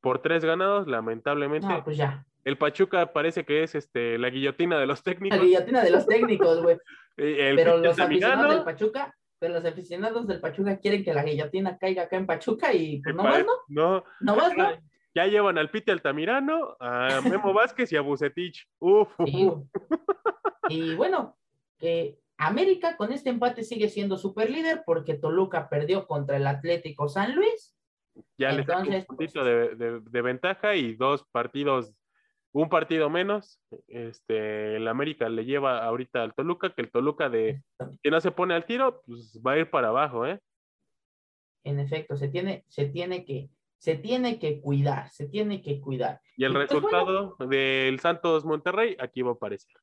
por 0.05 0.21
tres 0.21 0.45
ganados, 0.45 0.87
lamentablemente. 0.87 1.67
no, 1.67 1.83
pues 1.83 1.97
ya. 1.97 2.25
El 2.45 2.59
Pachuca 2.59 3.13
parece 3.15 3.45
que 3.47 3.63
es 3.63 3.75
este, 3.75 4.19
la 4.19 4.29
guillotina 4.29 4.79
de 4.79 4.87
los 4.87 4.99
La 4.99 5.03
técnicos. 5.03 5.41
guillotina 5.41 5.83
de 5.83 5.91
los 5.91 6.07
técnicos, 6.07 6.63
güey. 6.63 6.77
Pero 7.17 7.79
los 7.79 7.99
aficionados 7.99 8.55
del 8.55 8.65
Pachuca, 8.65 9.15
pero 9.39 9.55
los 9.55 9.65
aficionados 9.65 10.27
del 10.27 10.41
Pachuca 10.41 10.79
quieren 10.79 11.05
que 11.05 11.15
la 11.15 11.23
guillotina 11.23 11.79
caiga 11.79 12.03
acá 12.03 12.17
en 12.17 12.27
Pachuca 12.27 12.73
y 12.75 13.01
pues 13.03 13.15
no 13.15 13.23
más, 13.23 13.39
¿no? 13.39 13.53
no, 13.69 14.05
No 14.21 14.37
más, 14.37 14.57
¿no? 14.57 14.69
ya 15.15 15.27
llevan 15.27 15.57
al 15.59 15.71
Pite 15.71 15.93
Altamirano, 15.93 16.77
a 16.81 17.21
Memo 17.43 17.53
Vázquez 17.55 17.93
y 17.93 17.97
a 17.97 18.01
Bucetich. 18.01 18.69
Uf. 18.81 19.09
Y 20.69 20.95
bueno, 20.97 21.37
América 22.37 22.97
con 22.97 23.13
este 23.13 23.31
empate 23.31 23.63
sigue 23.63 23.89
siendo 23.89 24.19
super 24.19 24.51
líder 24.51 24.83
porque 24.85 25.15
Toluca 25.15 25.69
perdió 25.69 26.07
contra 26.07 26.37
el 26.37 26.47
Atlético 26.47 27.09
San 27.09 27.37
Luis 27.37 27.77
Ya 28.39 28.53
les 28.53 28.67
saca 28.67 28.79
un 28.81 28.85
Entonces, 28.87 29.07
puntito 29.07 29.45
de, 29.45 29.75
de- 29.75 30.01
de 30.01 30.23
ventaja 30.23 30.75
y 30.77 30.95
dos 30.95 31.25
partidos, 31.33 31.93
un 32.53 32.69
partido 32.69 33.11
menos. 33.11 33.61
Este, 33.89 34.77
el 34.77 34.87
América 34.89 35.29
le 35.29 35.45
lleva 35.45 35.85
ahorita 35.85 36.23
al 36.23 36.35
Toluca, 36.35 36.73
que 36.75 36.83
el 36.83 36.91
Toluca 36.91 37.29
de 37.29 37.63
que 38.03 38.11
no 38.11 38.21
se 38.21 38.31
pone 38.31 38.55
al 38.55 38.65
tiro, 38.67 39.03
pues 39.07 39.41
va 39.45 39.53
a 39.53 39.59
ir 39.59 39.71
para 39.71 39.89
abajo, 39.89 40.27
¿eh? 40.27 40.39
En 41.65 41.81
efecto, 41.81 42.17
se 42.17 42.29
tiene, 42.29 42.65
se 42.69 42.87
tiene 42.87 43.25
que, 43.25 43.49
se 43.79 43.97
tiene 43.97 44.39
que 44.39 44.61
cuidar, 44.61 45.11
se 45.11 45.29
tiene 45.29 45.63
que 45.63 45.81
cuidar. 45.81 46.21
Y 46.37 46.45
el 46.45 46.51
Y 46.53 46.55
pues, 46.55 46.69
resultado 46.71 47.37
del 47.39 47.99
Santos 48.01 48.45
Monterrey 48.45 48.97
aquí 49.01 49.23
va 49.23 49.31
a 49.31 49.35
aparecer. 49.35 49.75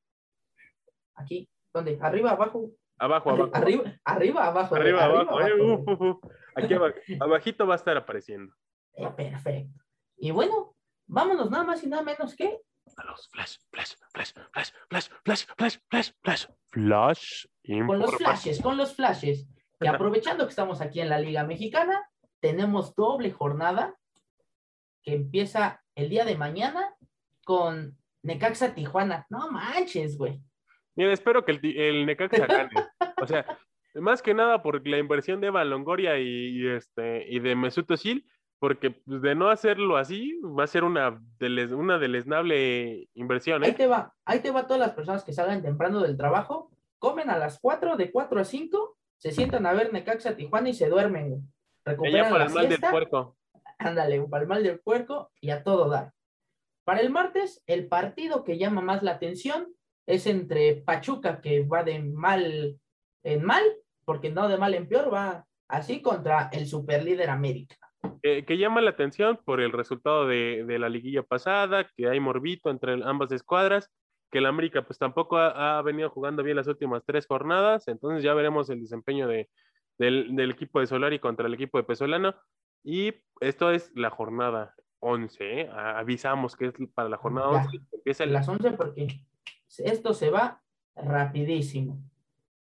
Aquí, 1.15 1.50
¿dónde? 1.73 1.97
Arriba, 2.01 2.31
abajo. 2.31 2.71
Abajo, 3.00 3.31
abajo. 3.31 3.51
Arriba, 3.53 3.83
arriba, 4.05 4.45
abajo. 4.47 4.75
Arriba, 4.75 5.05
abajo, 5.05 5.41
¿eh? 5.41 5.43
abajo, 5.51 5.73
Uf, 5.73 5.88
uf, 5.88 6.01
uf. 6.23 6.31
Aquí 6.55 6.74
aba- 6.74 6.93
abajito 7.20 7.65
va 7.67 7.74
a 7.75 7.77
estar 7.77 7.96
apareciendo. 7.98 8.53
Eh, 8.96 9.08
perfecto. 9.15 9.79
Y 10.17 10.31
bueno, 10.31 10.75
vámonos 11.08 11.50
nada 11.50 11.63
más 11.63 11.84
y 11.84 11.88
nada 11.88 12.03
menos 12.03 12.36
que 12.36 12.60
A 12.98 13.03
los 13.05 13.29
flash, 13.29 13.58
flash, 13.72 13.93
flash, 14.13 14.31
flash, 14.51 14.72
flash, 14.89 15.10
flash, 15.24 15.46
flash, 15.58 15.77
flash, 15.89 16.12
flash. 16.22 16.46
Flash. 16.72 17.46
con 17.88 18.00
los 18.00 18.15
flashes, 18.15 18.62
con 18.62 18.77
los 18.77 18.96
flashes. 18.96 19.48
Y 19.79 19.88
aprovechando 19.88 20.46
que 20.46 20.50
estamos 20.51 20.79
aquí 20.81 21.00
en 21.01 21.10
la 21.10 21.20
Liga 21.20 21.43
Mexicana, 21.43 22.08
tenemos 22.39 22.96
doble 22.96 23.31
jornada 23.31 23.96
que 25.03 25.15
empieza 25.15 25.84
el 25.96 26.10
día 26.10 26.24
de 26.25 26.38
mañana 26.38 26.96
con 27.46 27.98
Necaxa 28.24 28.74
Tijuana. 28.75 29.25
No 29.29 29.50
manches, 29.51 30.17
güey. 30.17 30.41
Mira, 30.96 31.13
espero 31.13 31.43
que 31.43 31.51
el 31.51 32.05
Necaxa 32.05 32.46
gane. 32.46 32.72
O 33.22 33.25
sea, 33.27 33.46
más 33.95 34.21
que 34.21 34.33
nada 34.33 34.62
por 34.62 34.86
la 34.88 34.98
inversión 34.98 35.41
de 35.41 35.48
Eva 35.48 35.63
Longoria 35.65 36.17
y, 36.19 36.27
y 36.27 36.67
este, 36.67 37.25
y 37.29 37.39
de 37.39 37.55
Mesut 37.55 37.89
Özil, 37.91 38.25
porque 38.60 38.91
pues, 38.91 39.21
de 39.21 39.36
no 39.36 39.50
hacerlo 39.50 39.98
así, 39.98 40.39
va 40.41 40.63
a 40.63 40.67
ser 40.67 40.83
una, 40.83 41.19
deles- 41.39 41.74
una 41.75 41.98
deleznable 41.98 43.07
inversión, 43.15 43.63
Ahí 43.63 43.71
¿eh? 43.71 43.74
te 43.74 43.88
va, 43.88 44.13
ahí 44.25 44.39
te 44.39 44.51
va 44.51 44.67
todas 44.67 44.79
las 44.79 44.91
personas 44.91 45.24
que 45.24 45.33
salgan 45.33 45.62
temprano 45.62 46.00
del 46.01 46.15
trabajo, 46.17 46.71
comen 47.00 47.29
a 47.29 47.38
las 47.38 47.60
4, 47.60 47.98
de 47.98 48.12
4 48.12 48.39
a 48.39 48.45
5, 48.45 48.98
se 49.17 49.31
sientan 49.31 49.65
a 49.65 49.74
ver 49.74 49.91
Necaxa 49.91 50.36
Tijuana 50.36 50.69
y 50.69 50.74
se 50.74 50.89
duermen, 50.89 51.51
Recuperan 51.83 52.29
para 52.31 52.39
la 52.39 52.45
el 52.45 52.53
mal 52.53 52.63
del 52.63 52.69
siesta, 52.77 52.91
puerco. 52.91 53.38
ándale, 53.79 54.21
para 54.29 54.43
el 54.43 54.48
mal 54.50 54.63
del 54.63 54.79
puerco 54.79 55.31
y 55.41 55.50
a 55.50 55.63
todo 55.63 55.89
dar. 55.89 56.13
Para 56.83 57.00
el 57.01 57.10
martes, 57.10 57.63
el 57.65 57.88
partido 57.88 58.43
que 58.43 58.57
llama 58.60 58.81
más 58.81 59.01
la 59.03 59.12
atención 59.12 59.74
es 60.07 60.27
entre 60.27 60.75
Pachuca, 60.75 61.41
que 61.41 61.63
va 61.63 61.83
de 61.83 62.00
mal 62.00 62.79
en 63.24 63.43
mal, 63.43 63.63
porque 64.05 64.29
no 64.31 64.48
de 64.48 64.58
mal 64.58 64.74
en 64.74 64.88
peor, 64.88 65.13
va 65.13 65.46
así 65.67 66.01
contra 66.01 66.50
el 66.51 66.65
superlíder 66.67 67.29
América. 67.29 67.75
Eh, 68.24 68.46
que 68.46 68.58
llama 68.58 68.81
la 68.81 68.91
atención 68.91 69.39
por 69.46 69.62
el 69.62 69.72
resultado 69.72 70.27
de, 70.27 70.63
de 70.65 70.79
la 70.79 70.89
liguilla 70.89 71.24
pasada, 71.24 71.88
que 71.96 72.08
hay 72.10 72.20
morbito 72.20 72.70
entre 72.70 72.93
ambas 73.03 73.31
escuadras, 73.31 73.89
que 74.31 74.39
el 74.39 74.46
América 74.46 74.84
pues 74.84 74.98
tampoco 75.00 75.38
ha, 75.38 75.77
ha 75.77 75.81
venido 75.81 76.10
jugando 76.10 76.41
bien 76.43 76.58
las 76.58 76.67
últimas 76.67 77.03
tres 77.05 77.25
jornadas, 77.27 77.88
entonces 77.88 78.24
ya 78.24 78.34
veremos 78.34 78.70
el 78.70 78.81
desempeño 78.81 79.27
de, 79.27 79.50
del, 79.98 80.36
del 80.36 80.51
equipo 80.51 80.79
de 80.79 80.88
Solari 80.88 81.20
contra 81.20 81.48
el 81.48 81.53
equipo 81.53 81.77
de 81.77 81.84
Pesolano, 81.84 82.36
y 82.84 83.13
esto 83.39 83.72
es 83.72 83.91
la 83.96 84.10
jornada 84.10 84.74
11, 85.00 85.62
¿eh? 85.62 85.70
Avisamos 85.72 86.55
que 86.55 86.67
es 86.67 86.74
para 86.93 87.10
la 87.10 87.17
jornada 87.17 87.51
Ya. 87.51 87.65
11, 87.65 87.79
empieza 87.91 88.24
el- 88.24 88.34
las 88.34 88.48
11 88.48 88.72
porque 88.72 89.08
esto 89.79 90.13
se 90.13 90.29
va 90.29 90.62
rapidísimo. 90.96 92.00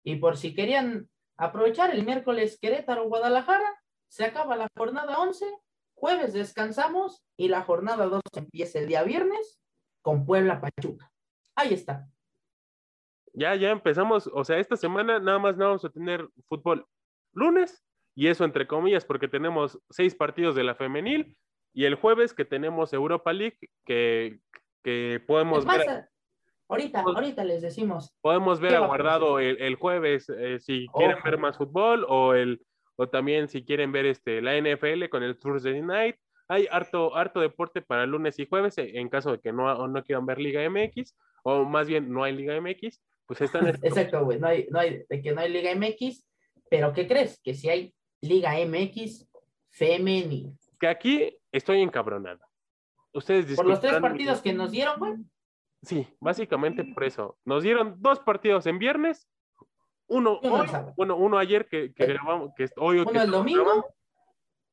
Y 0.02 0.16
por 0.16 0.36
si 0.36 0.54
querían 0.54 1.08
aprovechar 1.40 1.94
el 1.94 2.04
miércoles 2.04 2.58
Querétaro 2.60 3.08
Guadalajara, 3.08 3.82
se 4.08 4.24
acaba 4.24 4.56
la 4.56 4.68
jornada 4.76 5.18
11, 5.18 5.46
jueves 5.94 6.32
descansamos 6.34 7.24
y 7.36 7.48
la 7.48 7.62
jornada 7.62 8.06
2 8.06 8.20
empieza 8.36 8.78
el 8.78 8.88
día 8.88 9.02
viernes 9.02 9.58
con 10.02 10.26
Puebla 10.26 10.60
Pachuca. 10.60 11.10
Ahí 11.56 11.74
está. 11.74 12.06
ya, 13.32 13.54
ya 13.54 13.70
empezamos, 13.70 14.28
o 14.32 14.44
sea, 14.44 14.58
esta 14.58 14.76
semana 14.76 15.18
nada 15.18 15.38
más 15.38 15.56
no 15.56 15.66
vamos 15.66 15.84
a 15.84 15.90
tener 15.90 16.28
fútbol 16.48 16.86
lunes, 17.32 17.84
y 18.14 18.26
eso 18.26 18.44
entre 18.44 18.66
comillas, 18.66 19.04
porque 19.04 19.28
tenemos 19.28 19.78
seis 19.88 20.14
partidos 20.14 20.54
de 20.54 20.64
la 20.64 20.74
femenil, 20.74 21.36
y 21.72 21.84
el 21.84 21.94
jueves 21.94 22.34
que 22.34 22.44
tenemos 22.44 22.92
Europa 22.92 23.32
League, 23.32 23.58
que, 23.86 24.40
que 24.82 25.22
podemos 25.26 25.64
más, 25.64 25.78
ver, 25.78 26.08
ahorita, 26.70 27.00
ahorita 27.02 27.44
les 27.44 27.62
decimos. 27.62 28.14
podemos 28.20 28.60
ver 28.60 28.70
¿qué 28.70 28.76
va 28.78 28.82
a 28.82 28.84
aguardado 28.86 29.38
el, 29.40 29.60
el 29.60 29.74
jueves, 29.74 30.28
eh, 30.30 30.58
si 30.60 30.86
quieren 30.94 31.18
ver 31.24 31.38
más 31.38 31.56
fútbol, 31.58 32.06
o 32.08 32.34
el 32.34 32.60
o 32.96 33.08
también 33.08 33.48
si 33.48 33.64
quieren 33.64 33.92
ver 33.92 34.06
este 34.06 34.40
la 34.42 34.56
NFL 34.60 35.08
con 35.08 35.22
el 35.22 35.38
Thursday 35.38 35.80
Night. 35.82 36.16
Hay 36.48 36.66
harto, 36.70 37.14
harto 37.16 37.40
deporte 37.40 37.80
para 37.80 38.06
lunes 38.06 38.38
y 38.38 38.46
jueves, 38.46 38.76
eh, 38.78 38.90
en 38.98 39.08
caso 39.08 39.30
de 39.32 39.38
que 39.40 39.52
no, 39.52 39.72
o 39.72 39.86
no 39.88 40.02
quieran 40.02 40.26
ver 40.26 40.38
Liga 40.38 40.68
MX, 40.68 41.14
o 41.44 41.64
más 41.64 41.86
bien 41.86 42.10
no 42.12 42.24
hay 42.24 42.34
Liga 42.34 42.60
MX, 42.60 43.00
pues 43.26 43.40
están 43.40 43.66
Exacto, 43.82 44.24
güey. 44.24 44.38
No 44.40 44.48
hay, 44.48 44.66
no 44.70 44.80
hay, 44.80 45.04
de 45.08 45.22
que 45.22 45.32
no 45.32 45.40
hay 45.40 45.50
Liga 45.50 45.72
MX, 45.74 46.26
pero 46.68 46.92
¿qué 46.92 47.06
crees? 47.06 47.40
Que 47.42 47.54
si 47.54 47.68
hay 47.68 47.94
Liga 48.20 48.52
MX 48.66 49.28
femenil. 49.70 50.52
que 50.78 50.88
aquí 50.88 51.38
estoy 51.52 51.80
encabronado. 51.82 52.40
Ustedes 53.12 53.56
Por 53.56 53.66
los 53.66 53.80
tres 53.80 53.94
mi- 53.94 54.00
partidos 54.00 54.40
que 54.42 54.52
nos 54.52 54.70
dieron, 54.72 54.98
güey. 54.98 55.14
Sí, 55.82 56.06
básicamente 56.20 56.84
por 56.84 57.04
eso. 57.04 57.38
Nos 57.44 57.62
dieron 57.62 57.96
dos 58.00 58.20
partidos 58.20 58.66
en 58.66 58.78
viernes, 58.78 59.26
uno 60.08 60.38
hoy, 60.42 60.66
bueno, 60.96 61.16
uno 61.16 61.38
ayer 61.38 61.66
que, 61.68 61.94
que 61.94 62.06
grabamos, 62.06 62.52
que 62.56 62.64
es 62.64 62.72
hoy 62.76 63.02
que 63.04 63.10
Uno 63.10 63.22
el 63.22 63.30
domingo. 63.30 63.64
grabando, 63.64 63.86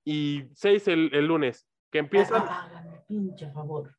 y 0.04 0.44
seis 0.54 0.88
el, 0.88 1.10
el 1.14 1.26
lunes, 1.28 1.68
que 1.92 2.00
empiezan, 2.00 2.44
Ah, 2.46 2.66
háganme 2.66 3.02
pinche 3.08 3.50
favor. 3.52 3.96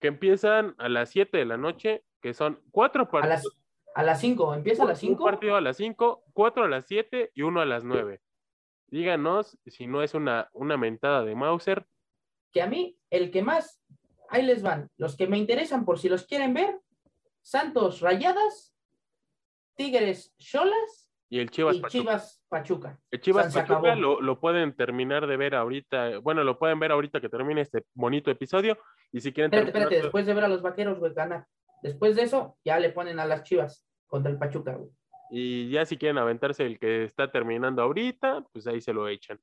que 0.00 0.08
empiezan 0.08 0.74
a 0.78 0.88
las 0.88 1.10
7 1.10 1.36
de 1.38 1.44
la 1.44 1.56
noche, 1.56 2.04
que 2.22 2.32
son 2.34 2.60
cuatro 2.70 3.02
A 3.12 3.26
las, 3.26 3.42
partidos. 3.42 3.58
a 3.94 4.02
las 4.02 4.20
5, 4.20 4.54
empieza 4.54 4.82
a 4.84 4.86
las 4.86 5.02
Un 5.02 5.08
5. 5.10 5.24
partido 5.24 5.56
a 5.56 5.60
las 5.60 5.76
5, 5.76 6.24
cuatro 6.32 6.64
a 6.64 6.68
las 6.68 6.86
7 6.86 7.30
y 7.34 7.42
uno 7.42 7.60
a 7.60 7.66
las 7.66 7.84
9. 7.84 8.20
Díganos 8.88 9.58
si 9.66 9.86
no 9.86 10.02
es 10.02 10.14
una, 10.14 10.48
una 10.52 10.76
mentada 10.76 11.22
de 11.24 11.34
Mauser. 11.36 11.86
Que 12.52 12.62
a 12.62 12.66
mí, 12.66 12.98
el 13.10 13.30
que 13.30 13.42
más, 13.42 13.80
ahí 14.30 14.42
les 14.42 14.62
van. 14.62 14.88
Los 14.96 15.16
que 15.16 15.26
me 15.26 15.38
interesan 15.38 15.84
por 15.84 15.98
si 15.98 16.08
los 16.08 16.26
quieren 16.26 16.54
ver, 16.54 16.78
Santos 17.42 18.00
Rayadas, 18.00 18.74
Tigres 19.76 20.34
Cholas 20.38 21.10
Y 21.28 21.38
el 21.38 21.50
Chivas 21.50 21.76
y 21.76 21.80
Pachuca. 21.80 22.00
Chivas 22.02 22.42
Pachuca. 22.48 23.00
El 23.10 23.20
Chivas 23.20 23.52
San 23.52 23.66
Pachuca 23.66 23.94
lo, 23.94 24.20
lo 24.20 24.40
pueden 24.40 24.74
terminar 24.76 25.26
de 25.26 25.36
ver 25.36 25.54
ahorita, 25.54 26.18
bueno, 26.18 26.42
lo 26.44 26.58
pueden 26.58 26.78
ver 26.80 26.92
ahorita 26.92 27.20
que 27.20 27.28
termine 27.28 27.60
este 27.60 27.84
bonito 27.94 28.30
episodio. 28.30 28.78
Y 29.12 29.20
si 29.20 29.32
quieren 29.32 29.46
Espérate, 29.52 29.72
terminar- 29.72 29.82
espérate, 29.92 30.02
después 30.06 30.26
de 30.26 30.34
ver 30.34 30.44
a 30.44 30.48
los 30.48 30.62
vaqueros, 30.62 30.98
güey, 30.98 31.14
ganar. 31.14 31.46
Después 31.82 32.14
de 32.16 32.22
eso, 32.22 32.58
ya 32.64 32.78
le 32.78 32.90
ponen 32.90 33.18
a 33.20 33.26
las 33.26 33.42
Chivas 33.44 33.86
contra 34.06 34.30
el 34.30 34.38
Pachuca, 34.38 34.74
güey. 34.74 34.90
Y 35.32 35.70
ya 35.70 35.86
si 35.86 35.96
quieren 35.96 36.18
aventarse 36.18 36.66
el 36.66 36.78
que 36.80 37.04
está 37.04 37.30
terminando 37.30 37.80
ahorita, 37.82 38.44
pues 38.52 38.66
ahí 38.66 38.80
se 38.80 38.92
lo 38.92 39.06
echan. 39.08 39.38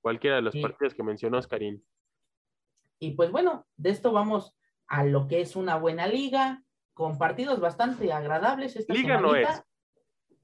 Cualquiera 0.00 0.36
de 0.36 0.42
los 0.42 0.52
Sí. 0.54 0.62
partidos 0.62 0.94
que 0.94 1.02
mencionó 1.02 1.36
Oscarín. 1.38 1.84
Y 2.98 3.12
pues 3.12 3.30
bueno, 3.30 3.66
de 3.76 3.90
esto 3.90 4.12
vamos 4.12 4.56
a 4.86 5.04
lo 5.04 5.26
que 5.28 5.40
es 5.40 5.56
una 5.56 5.76
buena 5.76 6.06
liga, 6.06 6.62
con 6.94 7.18
partidos 7.18 7.60
bastante 7.60 8.12
agradables 8.12 8.76
esta 8.76 8.94
Liga 8.94 9.20
no 9.20 9.34
es. 9.34 9.62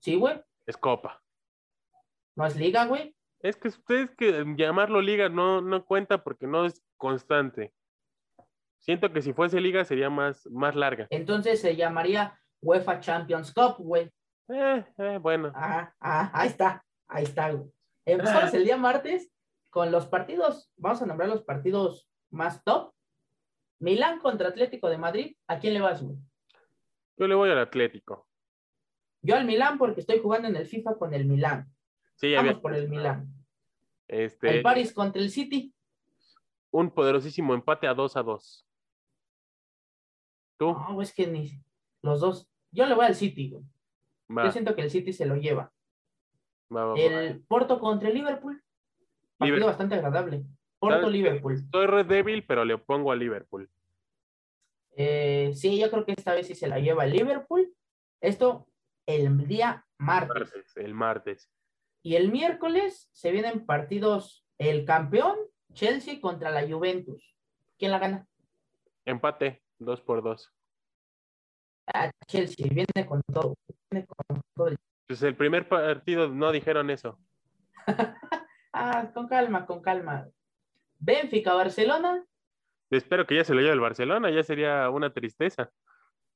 Sí, 0.00 0.16
güey, 0.16 0.42
Es 0.66 0.76
Copa. 0.76 1.22
no 2.36 2.44
es 2.44 2.56
liga, 2.56 2.84
güey. 2.86 3.14
Es 3.40 3.56
que 3.56 3.68
ustedes 3.68 4.10
que 4.16 4.44
llamarlo 4.56 5.00
liga 5.00 5.28
no, 5.28 5.60
no 5.60 5.84
cuenta 5.84 6.22
porque 6.22 6.46
no 6.46 6.64
es 6.66 6.82
constante. 6.96 7.72
Siento 8.78 9.12
que 9.12 9.22
si 9.22 9.32
fuese 9.32 9.60
liga 9.60 9.84
sería 9.84 10.10
más, 10.10 10.46
más 10.46 10.74
larga. 10.74 11.06
Entonces 11.10 11.60
se 11.60 11.76
llamaría 11.76 12.38
UEFA 12.60 13.00
Champions 13.00 13.52
Cup, 13.54 13.76
güey. 13.78 14.10
Eh, 14.48 14.84
eh, 14.98 15.18
bueno. 15.20 15.52
Ah, 15.54 15.92
ah, 16.00 16.30
ahí 16.34 16.48
está, 16.48 16.84
ahí 17.08 17.24
está, 17.24 17.50
güey. 17.50 17.70
Empezamos 18.04 18.52
el 18.54 18.64
día 18.64 18.76
martes 18.76 19.32
con 19.70 19.90
los 19.90 20.06
partidos, 20.06 20.70
vamos 20.76 21.00
a 21.00 21.06
nombrar 21.06 21.28
los 21.28 21.44
partidos 21.44 22.08
más 22.32 22.62
top. 22.64 22.92
Milán 23.78 24.18
contra 24.20 24.48
Atlético 24.48 24.88
de 24.88 24.98
Madrid, 24.98 25.36
¿a 25.48 25.58
quién 25.58 25.74
le 25.74 25.80
vas, 25.80 26.02
güey? 26.02 26.16
Yo 27.16 27.26
le 27.26 27.34
voy 27.34 27.50
al 27.50 27.58
Atlético. 27.58 28.28
Yo 29.22 29.36
al 29.36 29.44
Milán 29.44 29.78
porque 29.78 30.00
estoy 30.00 30.18
jugando 30.20 30.48
en 30.48 30.56
el 30.56 30.66
FIFA 30.66 30.96
con 30.98 31.14
el 31.14 31.24
Milán. 31.26 31.68
Sí, 32.16 32.32
Vamos 32.34 32.50
había 32.50 32.62
por 32.62 32.74
el 32.74 32.88
Milán. 32.88 33.28
este, 34.08 34.56
El 34.56 34.62
Paris 34.62 34.92
contra 34.92 35.20
el 35.22 35.30
City. 35.30 35.72
un 36.70 36.90
poderosísimo 36.90 37.54
empate 37.54 37.86
a 37.86 37.94
2 37.94 38.16
a 38.16 38.22
2. 38.22 38.66
¿Tú? 40.58 40.72
No, 40.72 41.02
es 41.02 41.12
que 41.14 41.26
ni 41.26 41.50
los 42.02 42.20
dos. 42.20 42.48
Yo 42.70 42.86
le 42.86 42.94
voy 42.94 43.06
al 43.06 43.14
City, 43.14 43.50
güey. 43.50 43.64
Va, 44.36 44.44
Yo 44.44 44.52
siento 44.52 44.74
que 44.74 44.82
el 44.82 44.90
City 44.90 45.12
se 45.12 45.26
lo 45.26 45.36
lleva. 45.36 45.72
va, 46.74 46.84
va, 46.84 46.92
va. 46.94 47.00
El 47.00 47.42
Porto 47.44 47.78
contra 47.80 48.08
el 48.08 48.14
Liverpool. 48.14 48.62
Partido 49.36 49.56
Liverpool. 49.56 49.66
bastante 49.70 49.94
agradable. 49.96 50.44
Porto-Liverpool. 50.82 51.62
Soy 51.70 51.86
Red 51.86 52.06
Devil, 52.06 52.44
pero 52.44 52.64
le 52.64 52.76
pongo 52.76 53.12
a 53.12 53.16
Liverpool. 53.16 53.70
Eh, 54.96 55.52
sí, 55.54 55.78
yo 55.78 55.88
creo 55.90 56.04
que 56.04 56.12
esta 56.12 56.34
vez 56.34 56.48
sí 56.48 56.56
se 56.56 56.66
la 56.66 56.80
lleva 56.80 57.06
Liverpool. 57.06 57.72
Esto 58.20 58.66
el 59.06 59.46
día 59.46 59.86
martes. 59.96 60.34
Martes, 60.34 60.76
el 60.76 60.94
martes. 60.94 61.50
Y 62.02 62.16
el 62.16 62.32
miércoles 62.32 63.08
se 63.12 63.30
vienen 63.30 63.64
partidos 63.64 64.44
el 64.58 64.84
campeón 64.84 65.36
Chelsea 65.72 66.20
contra 66.20 66.50
la 66.50 66.66
Juventus. 66.66 67.36
¿Quién 67.78 67.92
la 67.92 68.00
gana? 68.00 68.26
Empate, 69.04 69.62
dos 69.78 70.00
por 70.00 70.20
dos. 70.20 70.52
Ah, 71.94 72.10
Chelsea, 72.26 72.66
viene 72.68 73.06
con 73.06 73.22
todo. 73.32 73.54
Viene 73.88 74.04
con 74.06 74.42
todo. 74.56 74.76
Pues 75.06 75.22
el 75.22 75.36
primer 75.36 75.68
partido 75.68 76.28
no 76.28 76.50
dijeron 76.50 76.90
eso. 76.90 77.20
ah, 78.72 79.12
con 79.14 79.28
calma, 79.28 79.64
con 79.64 79.80
calma. 79.80 80.28
Benfica, 81.02 81.52
Barcelona. 81.54 82.24
Espero 82.88 83.26
que 83.26 83.34
ya 83.34 83.44
se 83.44 83.54
lo 83.54 83.60
lleve 83.60 83.72
el 83.72 83.80
Barcelona, 83.80 84.30
ya 84.30 84.44
sería 84.44 84.88
una 84.88 85.12
tristeza. 85.12 85.72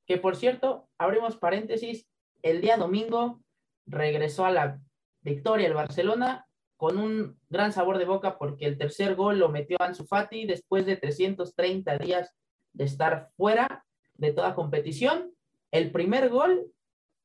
Que 0.07 0.19
por 0.19 0.35
cierto, 0.35 0.89
abrimos 0.99 1.37
paréntesis, 1.37 2.09
el 2.43 2.61
día 2.61 2.77
domingo 2.77 3.41
regresó 3.87 4.45
a 4.45 4.51
la 4.51 4.81
victoria 5.21 5.69
el 5.69 5.75
Barcelona 5.75 6.47
con 6.77 6.99
un 6.99 7.39
gran 7.49 7.73
sabor 7.73 7.99
de 7.99 8.07
boca 8.07 8.39
porque 8.39 8.67
el 8.67 8.77
tercer 8.77 9.15
gol 9.15 9.39
lo 9.39 9.51
metió 9.51 9.77
Ansu 9.81 10.05
Fati 10.05 10.47
después 10.47 10.85
de 10.85 10.97
330 10.97 11.99
días 11.99 12.35
de 12.73 12.85
estar 12.85 13.31
fuera 13.37 13.85
de 14.15 14.33
toda 14.33 14.57
competición. 14.57 15.33
El 15.71 15.93
primer 15.93 16.29
gol 16.29 16.73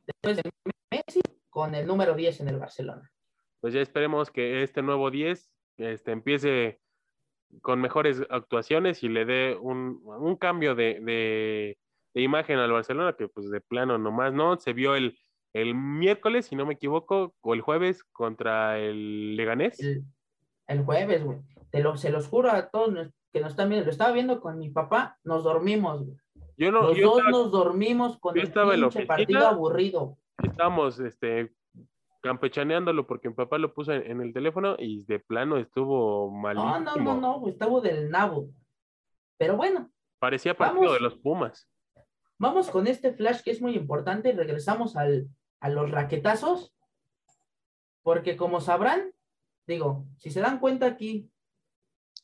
después 0.05 0.37
de 0.37 0.43
Messi 0.91 1.21
con 1.49 1.73
el 1.73 1.87
número 1.87 2.13
10 2.13 2.41
en 2.41 2.49
el 2.49 2.59
Barcelona. 2.59 3.11
Pues 3.61 3.73
ya 3.73 3.81
esperemos 3.81 4.29
que 4.29 4.61
este 4.61 4.83
nuevo 4.83 5.09
10 5.09 5.51
este, 5.77 6.11
empiece 6.11 6.80
con 7.61 7.81
mejores 7.81 8.21
actuaciones 8.29 9.03
y 9.03 9.09
le 9.09 9.25
dé 9.25 9.57
un, 9.59 10.01
un 10.05 10.35
cambio 10.35 10.75
de, 10.75 10.99
de, 11.01 11.77
de, 12.13 12.21
imagen 12.21 12.57
al 12.59 12.71
Barcelona, 12.71 13.13
que 13.17 13.27
pues 13.27 13.49
de 13.49 13.61
plano 13.61 13.97
nomás 13.97 14.33
no, 14.33 14.57
se 14.57 14.73
vio 14.73 14.95
el, 14.95 15.17
el 15.53 15.75
miércoles, 15.75 16.45
si 16.47 16.55
no 16.55 16.65
me 16.65 16.75
equivoco, 16.75 17.35
o 17.41 17.53
el 17.53 17.61
jueves 17.61 18.03
contra 18.11 18.79
el 18.79 19.35
Leganés. 19.35 19.79
El, 19.79 20.05
el 20.67 20.83
jueves, 20.83 21.23
güey. 21.23 21.39
Te 21.71 21.81
lo, 21.81 21.97
se 21.97 22.09
los 22.09 22.27
juro 22.27 22.51
a 22.51 22.69
todos 22.69 23.09
que 23.31 23.39
nos 23.41 23.51
están 23.51 23.69
viendo. 23.69 23.85
Lo 23.85 23.91
estaba 23.91 24.11
viendo 24.11 24.41
con 24.41 24.57
mi 24.57 24.69
papá, 24.69 25.17
nos 25.23 25.43
dormimos, 25.43 26.05
güey. 26.05 26.17
Yo 26.57 26.71
no, 26.71 26.83
Los 26.83 26.97
yo 26.97 27.07
dos 27.07 27.17
estaba, 27.19 27.31
nos 27.31 27.51
dormimos 27.51 28.17
con 28.19 28.35
yo 28.35 28.41
el 28.41 28.47
estaba 28.47 28.73
en 28.73 28.81
la 28.81 28.87
pinche 28.89 28.99
oficina. 28.99 29.15
partido 29.17 29.47
aburrido. 29.47 30.17
estábamos 30.43 30.99
este, 30.99 31.51
campechaneándolo 32.21 33.05
porque 33.07 33.29
mi 33.29 33.35
papá 33.35 33.57
lo 33.57 33.73
puso 33.73 33.91
en, 33.93 34.09
en 34.09 34.21
el 34.21 34.33
teléfono 34.33 34.75
y 34.79 35.03
de 35.05 35.19
plano 35.19 35.57
estuvo 35.57 36.29
malísimo. 36.31 36.79
No, 36.79 36.95
no, 36.95 37.15
no, 37.19 37.39
no, 37.39 37.47
estaba 37.47 37.81
del 37.81 38.09
nabo. 38.09 38.49
Pero 39.37 39.57
bueno, 39.57 39.91
Parecía 40.19 40.55
partido 40.55 40.81
Vamos. 40.81 40.93
de 40.93 40.99
los 40.99 41.17
Pumas. 41.17 41.67
vamos 42.37 42.69
con 42.69 42.85
este 42.85 43.11
flash 43.11 43.41
que 43.41 43.49
es 43.49 43.59
muy 43.59 43.75
importante. 43.75 44.31
Regresamos 44.33 44.95
al, 44.95 45.27
a 45.59 45.69
los 45.69 45.89
raquetazos. 45.89 46.73
Porque 48.03 48.37
como 48.37 48.61
sabrán, 48.61 49.11
digo, 49.67 50.05
si 50.17 50.29
se 50.29 50.41
dan 50.41 50.59
cuenta 50.59 50.85
aquí, 50.85 51.29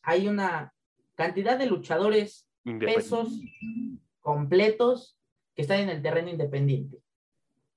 hay 0.03 0.27
una 0.27 0.73
cantidad 1.15 1.57
de 1.57 1.65
luchadores 1.65 2.47
pesos 2.79 3.39
completos 4.21 5.17
que 5.55 5.63
están 5.63 5.79
en 5.79 5.89
el 5.89 6.01
terreno 6.03 6.29
independiente. 6.29 6.97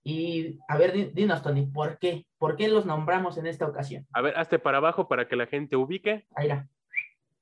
Y 0.02 0.58
a 0.68 0.78
ver, 0.78 0.92
di- 0.92 1.10
dinos, 1.12 1.42
Tony, 1.42 1.66
¿por 1.66 1.98
qué? 1.98 2.26
¿Por 2.38 2.56
qué 2.56 2.68
los 2.68 2.86
nombramos 2.86 3.36
en 3.36 3.46
esta 3.46 3.66
ocasión? 3.66 4.06
A 4.12 4.22
ver, 4.22 4.36
hazte 4.38 4.58
para 4.58 4.78
abajo 4.78 5.08
para 5.08 5.28
que 5.28 5.36
la 5.36 5.46
gente 5.46 5.76
ubique. 5.76 6.26
Ahí 6.34 6.48
va. 6.48 6.66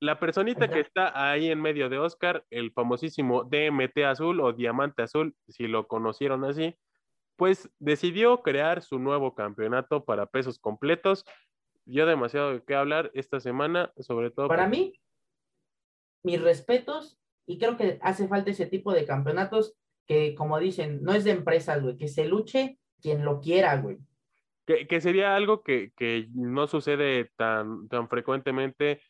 La 0.01 0.19
personita 0.19 0.65
Ahí 0.65 0.71
que 0.71 0.79
está. 0.81 1.29
ahí 1.31 1.49
en 1.49 1.61
medio 1.61 1.89
de 1.89 1.97
Oscar, 1.99 2.45
el 2.49 2.71
famosísimo 2.71 3.43
DMT 3.43 4.05
azul 4.05 4.39
o 4.41 4.53
diamante 4.53 5.01
azul, 5.03 5.35
si 5.47 5.67
lo 5.67 5.87
conocieron 5.87 6.43
así, 6.45 6.75
pues 7.35 7.69
decidió 7.79 8.41
crear 8.41 8.81
su 8.81 8.99
nuevo 8.99 9.35
campeonato 9.35 10.03
para 10.05 10.25
pesos 10.25 10.59
completos. 10.59 11.25
Dio 11.85 12.05
demasiado 12.05 12.51
de 12.53 12.63
qué 12.63 12.75
hablar 12.75 13.09
esta 13.13 13.39
semana, 13.39 13.91
sobre 13.97 14.31
todo 14.31 14.47
Para 14.47 14.63
por- 14.63 14.71
mí, 14.71 14.93
mis 16.23 16.41
respetos, 16.41 17.17
y 17.45 17.57
creo 17.57 17.77
que 17.77 17.99
hace 18.01 18.27
falta 18.27 18.51
ese 18.51 18.65
tipo 18.67 18.91
de 18.93 19.05
campeonatos 19.05 19.75
que, 20.09 20.33
como 20.33 20.57
dicen, 20.57 21.03
no 21.03 21.13
es 21.13 21.23
de 21.23 21.31
empresas, 21.31 21.83
güey, 21.83 21.95
que 21.95 22.07
se 22.07 22.25
luche 22.25 22.79
quien 22.99 23.23
lo 23.23 23.39
quiera, 23.39 23.77
güey. 23.77 23.99
que, 24.65 24.87
que 24.87 25.01
sería 25.01 25.35
algo 25.35 25.61
que, 25.61 25.91
que 25.95 26.27
no 26.33 26.65
sucede 26.65 27.29
tan, 27.37 27.87
tan 27.89 28.09
frecuentemente, 28.09 29.03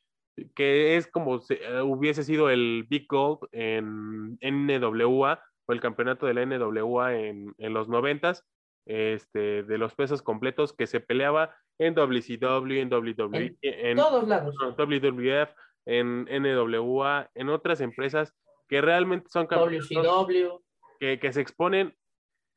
que 0.54 0.98
es 0.98 1.08
como 1.08 1.40
si 1.40 1.54
eh, 1.54 1.82
hubiese 1.82 2.24
sido 2.26 2.50
el 2.50 2.86
Big 2.90 3.08
Gold 3.08 3.40
en 3.54 4.38
NWA 4.42 5.42
o 5.66 5.72
el 5.72 5.80
campeonato 5.80 6.26
de 6.26 6.34
la 6.34 6.46
NWA 6.46 7.16
en, 7.16 7.56
en 7.58 7.74
los 7.74 7.88
noventas, 7.88 8.46
este, 8.86 9.64
de 9.64 9.78
los 9.78 9.96
pesos 9.96 10.22
completos 10.22 10.74
que 10.74 10.86
se 10.86 11.00
peleaba 11.00 11.56
en 11.78 11.96
WCW, 11.96 12.74
en 12.74 12.94
WWE, 12.94 13.58
en, 13.62 13.96
Todos 13.96 14.28
lados. 14.28 14.54
WWF, 14.78 15.50
en 15.86 16.26
NWA, 16.26 17.30
en 17.36 17.48
otras 17.48 17.80
empresas 17.80 18.36
que 18.68 18.82
realmente 18.82 19.30
son 19.30 19.48
campeonatos 19.48 19.90
WCW, 19.90 20.60
que, 21.00 21.20
que 21.20 21.34
se 21.34 21.42
exponen, 21.42 21.96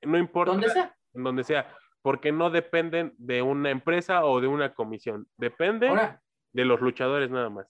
no 0.02 0.18
importa 0.18 0.52
donde 0.52 0.68
sea. 0.70 0.96
en 1.14 1.22
donde 1.24 1.44
sea, 1.44 1.74
porque 2.02 2.32
no 2.32 2.50
dependen 2.50 3.14
de 3.18 3.42
una 3.42 3.70
empresa 3.70 4.24
o 4.24 4.40
de 4.40 4.48
una 4.48 4.74
comisión, 4.74 5.26
depende 5.36 5.88
Ahora, 5.88 6.20
de 6.52 6.64
los 6.64 6.80
luchadores 6.80 7.30
nada 7.30 7.48
más. 7.50 7.66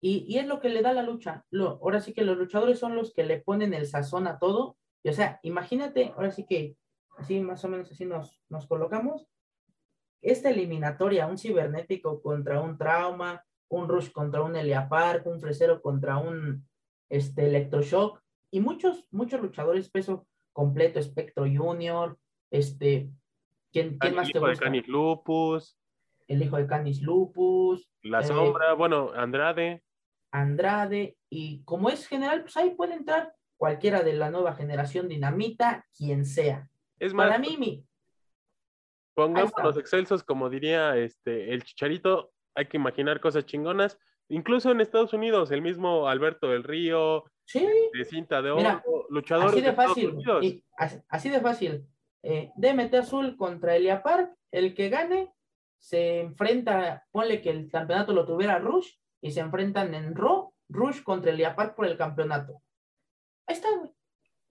y, 0.00 0.24
y 0.28 0.38
es 0.38 0.46
lo 0.46 0.60
que 0.60 0.68
le 0.68 0.82
da 0.82 0.92
la 0.92 1.02
lucha. 1.02 1.44
Lo, 1.50 1.80
ahora 1.82 2.00
sí 2.00 2.12
que 2.14 2.24
los 2.24 2.36
luchadores 2.38 2.78
son 2.78 2.94
los 2.96 3.12
que 3.12 3.24
le 3.24 3.40
ponen 3.40 3.74
el 3.74 3.86
sazón 3.86 4.26
a 4.26 4.38
todo. 4.38 4.76
Y, 5.04 5.08
o 5.10 5.12
sea, 5.12 5.40
imagínate, 5.42 6.12
ahora 6.16 6.30
sí 6.30 6.46
que 6.46 6.76
así 7.18 7.40
más 7.40 7.64
o 7.64 7.68
menos 7.68 7.90
así 7.90 8.04
nos, 8.04 8.40
nos 8.48 8.66
colocamos. 8.66 9.26
Esta 10.22 10.50
eliminatoria, 10.50 11.26
un 11.26 11.36
cibernético 11.36 12.22
contra 12.22 12.60
un 12.60 12.78
trauma, 12.78 13.44
un 13.68 13.88
rush 13.88 14.12
contra 14.12 14.42
un 14.42 14.54
Elia 14.54 14.88
Park, 14.88 15.26
un 15.26 15.40
fresero 15.40 15.82
contra 15.82 16.18
un 16.18 16.68
este, 17.10 17.46
electroshock, 17.46 18.21
y 18.52 18.60
muchos, 18.60 19.06
muchos 19.10 19.40
luchadores 19.40 19.90
peso 19.90 20.26
completo, 20.52 21.00
Espectro 21.00 21.44
Junior, 21.44 22.18
este, 22.50 23.08
¿quién, 23.72 23.98
quién 23.98 24.12
El 24.12 24.14
más 24.14 24.30
te 24.30 24.38
hijo 24.38 24.46
de 24.46 24.52
gusta? 24.52 24.64
Canis 24.66 24.86
Lupus, 24.86 25.78
El 26.28 26.42
hijo 26.42 26.58
de 26.58 26.66
Canis 26.66 27.02
Lupus, 27.02 27.90
La 28.02 28.20
Eh, 28.20 28.24
Sombra, 28.24 28.74
bueno, 28.74 29.10
Andrade, 29.16 29.82
Andrade, 30.30 31.16
y 31.30 31.64
como 31.64 31.88
es 31.88 32.06
general, 32.06 32.42
pues 32.42 32.56
ahí 32.58 32.74
puede 32.74 32.94
entrar 32.94 33.34
cualquiera 33.56 34.02
de 34.02 34.12
la 34.12 34.30
nueva 34.30 34.54
generación 34.54 35.08
dinamita, 35.08 35.86
quien 35.96 36.26
sea. 36.26 36.68
es 36.98 37.14
más, 37.14 37.28
Para 37.28 37.38
mí, 37.38 37.56
mi, 37.58 37.86
pongamos 39.14 39.52
los 39.62 39.78
excelsos, 39.78 40.22
como 40.22 40.50
diría 40.50 40.96
este 40.96 41.54
el 41.54 41.64
Chicharito, 41.64 42.32
hay 42.54 42.66
que 42.66 42.76
imaginar 42.76 43.20
cosas 43.20 43.46
chingonas, 43.46 43.98
incluso 44.28 44.70
en 44.70 44.82
Estados 44.82 45.14
Unidos, 45.14 45.50
el 45.52 45.62
mismo 45.62 46.08
Alberto 46.08 46.48
del 46.48 46.64
Río, 46.64 47.24
sí, 47.52 47.68
de 47.92 48.04
cinta 48.04 48.40
de 48.40 48.54
Mira, 48.54 48.82
oro, 48.84 49.06
luchadores 49.10 49.52
así 49.52 49.60
de 49.60 49.72
fácil, 49.72 50.18
y 50.42 50.64
así, 51.08 51.28
de 51.28 51.40
fácil. 51.40 51.86
Eh, 52.22 52.50
DMT 52.56 52.94
Azul 52.94 53.36
contra 53.36 53.76
Elia 53.76 54.02
Park, 54.02 54.34
el 54.50 54.74
que 54.74 54.88
gane 54.88 55.32
se 55.78 56.20
enfrenta, 56.20 57.06
ponle 57.10 57.40
que 57.40 57.50
el 57.50 57.68
campeonato 57.70 58.12
lo 58.12 58.24
tuviera 58.24 58.58
Rush, 58.58 58.88
y 59.20 59.32
se 59.32 59.40
enfrentan 59.40 59.94
en 59.94 60.14
Raw, 60.14 60.52
Rush 60.68 61.02
contra 61.02 61.30
Elia 61.30 61.54
Park 61.54 61.74
por 61.74 61.86
el 61.86 61.96
campeonato. 61.96 62.62
Ahí 63.46 63.54
está, 63.54 63.68
güey. 63.76 63.90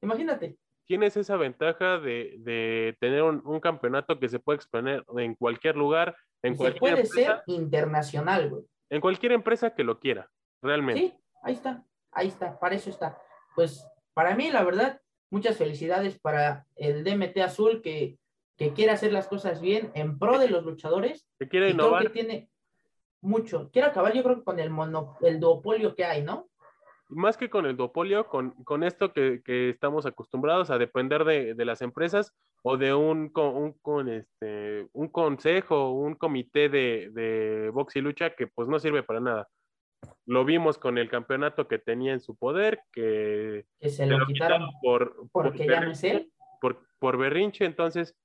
Imagínate. 0.01 0.57
tienes 0.85 1.15
esa 1.15 1.37
ventaja 1.37 1.99
de, 1.99 2.35
de 2.39 2.97
tener 2.99 3.23
un, 3.23 3.41
un 3.45 3.59
campeonato 3.59 4.19
que 4.19 4.29
se 4.29 4.39
puede 4.39 4.57
exponer 4.57 5.05
en 5.17 5.35
cualquier 5.35 5.75
lugar, 5.75 6.15
en 6.43 6.55
cualquier 6.55 6.79
puede 6.79 7.01
empresa, 7.01 7.43
ser 7.45 7.55
internacional, 7.55 8.49
güey. 8.49 8.63
en 8.89 9.01
cualquier 9.01 9.31
empresa 9.31 9.73
que 9.73 9.83
lo 9.83 9.99
quiera, 9.99 10.29
realmente. 10.61 11.01
Sí, 11.01 11.13
ahí 11.43 11.53
está, 11.53 11.85
ahí 12.12 12.28
está, 12.28 12.60
para 12.60 12.76
eso 12.76 12.89
está. 12.89 13.17
Pues 13.56 13.88
para 14.13 14.36
mí, 14.36 14.50
la 14.50 14.63
verdad, 14.63 15.02
muchas 15.30 15.58
felicidades 15.58 16.19
para 16.19 16.65
el 16.76 17.04
DMT 17.04 17.38
Azul 17.39 17.82
que, 17.82 18.17
que 18.58 18.74
quiere 18.74 18.91
hacer 18.91 19.13
las 19.13 19.28
cosas 19.28 19.62
bien 19.62 19.91
en 19.95 20.19
pro 20.19 20.39
de 20.39 20.50
los 20.50 20.63
luchadores. 20.65 21.28
Se 21.39 21.47
quiere 21.47 21.69
Y 21.69 21.74
creo 21.74 21.86
innovar, 21.86 22.04
que 22.04 22.10
tiene 22.10 22.50
mucho. 23.21 23.69
Quiero 23.71 23.88
acabar, 23.88 24.13
yo 24.13 24.24
creo 24.24 24.38
que 24.38 24.43
con 24.43 24.60
el 24.60 24.69
mono, 24.69 25.17
el 25.21 25.39
duopolio 25.39 25.95
que 25.95 26.06
hay, 26.06 26.24
¿no? 26.24 26.47
más 27.12 27.38
que 27.38 27.50
con 27.50 27.65
el 27.65 27.78
duopolio, 27.78 28.28
con, 28.28 28.52
con 28.63 28.84
esto 28.84 29.12
que, 29.12 29.41
que 29.43 29.69
estamos 29.69 30.06
acostumbrados 30.06 30.69
a 30.69 30.78
depender 30.78 31.26
de, 31.26 31.54
de 31.54 31.65
las 31.65 31.82
empresas 31.82 32.34
o 32.63 32.78
de 32.78 32.93
un, 32.93 33.30
con, 33.30 33.56
un, 33.56 33.74
con 33.82 34.10
este, 34.10 34.88
un 34.93 35.10
consejo, 35.10 35.91
un 35.91 36.15
comité 36.15 36.69
de, 36.69 37.10
de 37.12 37.69
box 37.69 37.97
y 37.97 38.02
lucha 38.02 38.34
que 38.36 38.47
pues 38.47 38.67
no 38.69 38.80
sirve 38.80 39.04
para 39.04 39.19
nada. 39.19 39.50
Lo 40.25 40.45
vimos 40.45 40.77
con 40.77 40.97
el 40.97 41.09
campeonato 41.09 41.67
que 41.67 41.79
tenía 41.79 42.13
en 42.13 42.19
su 42.19 42.35
poder, 42.35 42.81
que 42.91 43.65
Que 43.79 43.89
se 43.89 43.97
se 43.97 44.05
lo 44.05 44.19
lo 44.19 44.25
quitaron 44.25 44.69
por, 44.81 45.15
por 45.31 45.49
porque 45.49 45.67
ya 45.67 45.81
no 45.81 45.91
es 45.91 46.01
berrinche, 46.01 46.11
él. 46.11 46.31
por, 46.59 46.87
por 46.99 47.17
berrinche, 47.17 47.65
entonces 47.65 48.15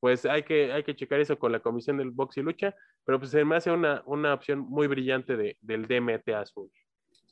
pues 0.00 0.26
hay 0.26 0.42
que, 0.42 0.72
hay 0.72 0.84
que 0.84 0.94
checar 0.94 1.20
eso 1.20 1.38
con 1.38 1.52
la 1.52 1.60
comisión 1.60 1.96
del 1.96 2.10
box 2.10 2.36
y 2.36 2.42
lucha, 2.42 2.74
pero 3.04 3.18
pues 3.18 3.30
se 3.30 3.44
me 3.44 3.56
hace 3.56 3.70
una, 3.70 4.02
una 4.06 4.34
opción 4.34 4.60
muy 4.60 4.86
brillante 4.86 5.36
de, 5.36 5.56
del 5.60 5.86
DMT 5.86 6.28
azul. 6.30 6.70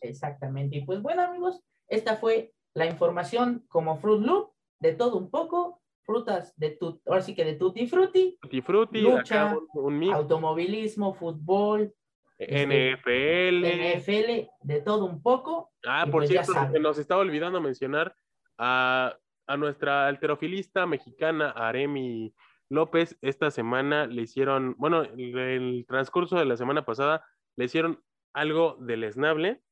Exactamente. 0.00 0.76
Y 0.76 0.84
pues 0.84 1.02
bueno, 1.02 1.22
amigos, 1.22 1.62
esta 1.88 2.16
fue 2.16 2.52
la 2.74 2.86
información 2.86 3.64
como 3.68 3.98
Fruit 3.98 4.22
Loop, 4.24 4.52
de 4.80 4.94
todo 4.94 5.16
un 5.18 5.30
poco, 5.30 5.82
frutas 6.02 6.54
de 6.56 6.70
tu, 6.70 7.00
ahora 7.06 7.22
sí 7.22 7.34
que 7.34 7.44
de 7.44 7.54
tutti 7.54 7.86
frutti, 7.86 8.38
Tutti 8.40 8.60
Frutti, 8.60 9.00
Lucha, 9.00 9.50
acá 9.50 9.58
un, 9.74 9.84
un 9.84 9.98
mix, 9.98 10.14
automovilismo, 10.14 11.14
fútbol, 11.14 11.94
NFL. 12.38 13.64
NFL, 13.64 14.48
de 14.62 14.80
todo 14.84 15.04
un 15.04 15.22
poco. 15.22 15.72
Ah, 15.86 16.04
por 16.04 16.22
pues 16.22 16.30
cierto, 16.30 16.52
se 16.72 16.80
nos 16.80 16.98
estaba 16.98 17.20
olvidando 17.20 17.60
mencionar 17.60 18.16
a, 18.58 19.16
a 19.46 19.56
nuestra 19.56 20.08
alterofilista 20.08 20.86
mexicana, 20.86 21.50
Aremi 21.50 22.34
López, 22.70 23.16
esta 23.22 23.50
semana 23.50 24.06
le 24.06 24.22
hicieron, 24.22 24.74
bueno, 24.78 25.02
el, 25.02 25.38
el 25.38 25.84
transcurso 25.86 26.36
de 26.36 26.44
la 26.44 26.56
semana 26.56 26.84
pasada 26.84 27.24
le 27.56 27.66
hicieron 27.66 28.02
algo 28.32 28.76
deleznable. 28.80 29.62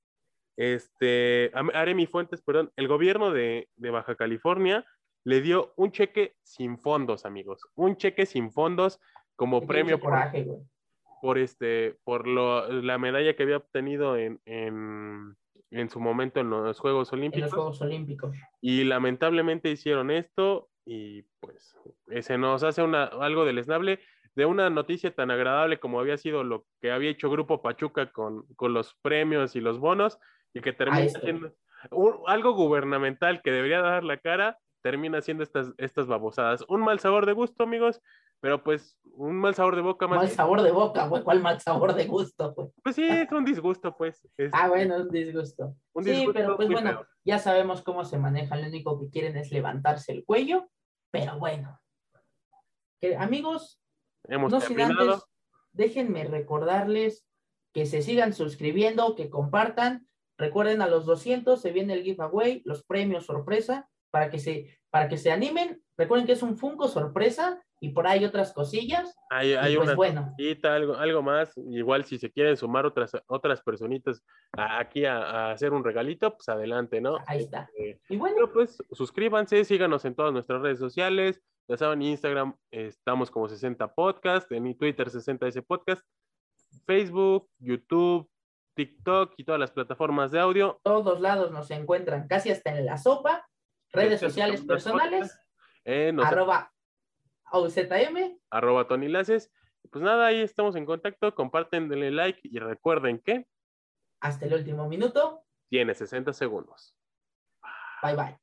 Este, 0.56 1.50
Aremi 1.74 2.06
Fuentes, 2.06 2.42
perdón, 2.42 2.72
el 2.76 2.86
gobierno 2.86 3.32
de, 3.32 3.68
de 3.76 3.90
Baja 3.90 4.14
California 4.14 4.84
le 5.24 5.40
dio 5.40 5.72
un 5.76 5.92
cheque 5.92 6.36
sin 6.42 6.78
fondos, 6.78 7.24
amigos, 7.24 7.66
un 7.74 7.96
cheque 7.96 8.26
sin 8.26 8.50
fondos 8.50 9.00
como 9.36 9.66
premio 9.66 9.98
por, 9.98 10.10
coraje, 10.10 10.44
güey. 10.44 10.60
Por 11.22 11.38
este 11.38 11.96
por 12.02 12.26
lo, 12.26 12.68
la 12.82 12.98
medalla 12.98 13.36
que 13.36 13.44
había 13.44 13.58
obtenido 13.58 14.16
en, 14.16 14.40
en, 14.44 15.36
en 15.70 15.88
su 15.88 16.00
momento 16.00 16.40
en 16.40 16.50
los 16.50 16.80
Juegos 16.80 17.12
En 17.12 17.20
Olímpicos 17.20 17.42
los 17.44 17.54
Juegos 17.54 17.80
Olímpicos. 17.80 18.36
y 18.60 18.82
lamentablemente 18.82 19.70
hicieron 19.70 20.10
esto 20.10 20.68
y 20.84 21.22
pues 21.38 21.76
se 22.22 22.38
nos 22.38 22.64
hace 22.64 22.82
una, 22.82 23.04
algo 23.04 23.44
deleznable 23.44 24.00
de 24.34 24.46
una 24.46 24.68
noticia 24.68 25.14
tan 25.14 25.30
agradable 25.30 25.78
como 25.78 26.00
había 26.00 26.16
sido 26.16 26.42
lo 26.42 26.66
que 26.80 26.90
había 26.90 27.10
hecho 27.10 27.30
Grupo 27.30 27.62
Pachuca 27.62 28.10
con, 28.10 28.44
con 28.56 28.74
los 28.74 28.96
premios 29.00 29.54
y 29.54 29.60
los 29.60 29.78
bonos 29.78 30.18
y 30.52 30.60
que 30.60 30.72
termina 30.72 31.08
siendo 31.08 31.54
algo 32.26 32.52
gubernamental 32.54 33.42
que 33.42 33.52
debería 33.52 33.80
dar 33.80 34.02
la 34.02 34.16
cara, 34.16 34.58
termina 34.82 35.20
siendo 35.22 35.42
estas, 35.42 35.72
estas 35.78 36.06
babosadas. 36.06 36.64
Un 36.68 36.80
mal 36.80 36.98
sabor 37.00 37.26
de 37.26 37.32
gusto, 37.32 37.62
amigos, 37.62 38.00
pero 38.40 38.62
pues 38.62 38.98
un 39.14 39.36
mal 39.36 39.54
sabor 39.54 39.76
de 39.76 39.82
boca 39.82 40.06
más. 40.08 40.18
Mal 40.18 40.28
sabor 40.28 40.62
de 40.62 40.72
boca, 40.72 41.06
güey. 41.06 41.22
¿Cuál 41.22 41.40
mal 41.40 41.60
sabor 41.60 41.94
de 41.94 42.06
gusto, 42.06 42.52
güey? 42.54 42.68
Pues 42.82 42.96
sí, 42.96 43.04
es 43.04 43.30
un 43.30 43.44
disgusto, 43.44 43.96
pues. 43.96 44.28
es 44.36 44.50
Ah, 44.52 44.68
bueno, 44.68 44.96
un 44.96 45.10
disgusto. 45.10 45.76
un 45.94 46.04
sí, 46.04 46.10
disgusto 46.10 46.32
pero 46.34 46.56
pues 46.56 46.68
bueno, 46.68 47.06
ya 47.24 47.38
sabemos 47.38 47.82
cómo 47.82 48.04
se 48.04 48.18
maneja. 48.18 48.56
Lo 48.56 48.66
único 48.66 49.00
que 49.00 49.10
quieren 49.10 49.36
es 49.36 49.52
levantarse 49.52 50.12
el 50.12 50.24
cuello. 50.24 50.68
Pero 51.12 51.38
bueno. 51.38 51.78
Que, 53.00 53.16
amigos, 53.16 53.80
Hemos 54.24 54.50
no 54.50 54.58
antes, 54.58 55.22
déjenme 55.72 56.24
recordarles 56.24 57.26
que 57.72 57.86
se 57.86 58.02
sigan 58.02 58.32
suscribiendo, 58.32 59.14
que 59.14 59.30
compartan. 59.30 60.08
Recuerden, 60.38 60.82
a 60.82 60.88
los 60.88 61.06
200 61.06 61.60
se 61.60 61.72
viene 61.72 61.94
el 61.94 62.02
giveaway, 62.02 62.62
los 62.64 62.82
premios 62.84 63.26
sorpresa, 63.26 63.88
para 64.12 64.30
que 64.30 64.38
se, 64.38 64.78
para 64.90 65.08
que 65.08 65.16
se 65.18 65.32
animen. 65.32 65.82
Recuerden 65.96 66.26
que 66.26 66.32
es 66.34 66.42
un 66.42 66.56
Funko 66.56 66.86
sorpresa 66.88 67.60
y 67.80 67.88
por 67.90 68.06
ahí 68.06 68.24
otras 68.24 68.52
cosillas. 68.52 69.12
Hay, 69.30 69.54
hay 69.54 69.74
pues 69.76 69.88
una 69.88 69.96
bueno, 69.96 70.32
cosita, 70.38 70.74
algo, 70.74 70.94
algo 70.96 71.22
más. 71.22 71.52
Igual 71.70 72.04
si 72.04 72.18
se 72.18 72.30
quieren 72.30 72.56
sumar 72.56 72.86
otras, 72.86 73.12
otras 73.26 73.60
personitas 73.62 74.22
a- 74.56 74.78
aquí 74.78 75.04
a, 75.04 75.16
a 75.18 75.52
hacer 75.52 75.72
un 75.72 75.82
regalito, 75.82 76.34
pues 76.36 76.48
adelante, 76.48 77.00
¿no? 77.00 77.16
ahí 77.26 77.40
está. 77.40 77.68
Eh, 77.76 77.98
Y 78.08 78.16
bueno, 78.16 78.52
pues 78.52 78.78
suscríbanse, 78.92 79.64
síganos 79.64 80.04
en 80.04 80.14
todas 80.14 80.32
nuestras 80.32 80.62
redes 80.62 80.78
sociales. 80.78 81.42
Ya 81.68 81.76
saben, 81.76 82.02
en 82.02 82.08
Instagram 82.08 82.54
eh, 82.70 82.86
estamos 82.86 83.30
como 83.30 83.48
60 83.48 83.94
Podcast, 83.94 84.50
en 84.52 84.76
Twitter 84.76 85.08
60S 85.08 85.64
Podcast, 85.66 86.02
Facebook, 86.86 87.48
YouTube, 87.58 88.28
TikTok 88.74 89.34
y 89.36 89.44
todas 89.44 89.60
las 89.60 89.70
plataformas 89.70 90.30
de 90.30 90.40
audio. 90.40 90.80
todos 90.82 91.20
lados 91.20 91.50
nos 91.52 91.70
encuentran, 91.70 92.26
casi 92.28 92.50
hasta 92.50 92.76
en 92.76 92.86
la 92.86 92.96
sopa. 92.98 93.46
Redes 93.92 94.14
Este, 94.14 94.26
sociales 94.28 94.62
personales, 94.62 95.38
eh, 95.84 96.12
nos- 96.12 96.24
arroba 96.26 96.72
OZM. 97.50 98.38
arroba 98.50 98.86
Tony 98.88 99.08
Laces. 99.08 99.52
Pues 99.90 100.02
nada, 100.02 100.26
ahí 100.26 100.40
estamos 100.40 100.76
en 100.76 100.86
contacto. 100.86 101.34
Comparten, 101.34 101.88
denle 101.88 102.10
like 102.10 102.40
y 102.44 102.58
recuerden 102.58 103.18
que 103.20 103.46
Hasta 104.20 104.46
el 104.46 104.54
último 104.54 104.88
minuto. 104.88 105.44
tiene 105.68 105.94
60 105.94 106.32
segundos. 106.32 106.96
Bye 108.02 108.14
bye. 108.16 108.36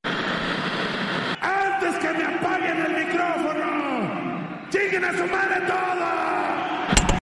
antes 1.41 1.97
que 1.99 2.11
me 2.13 2.23
apaguen 2.25 2.85
el 2.85 3.05
micrófono. 3.05 4.69
¡Lleguen 4.71 5.03
a 5.05 5.13
su 5.17 5.25
madre 5.25 5.65
todos! 5.67 6.18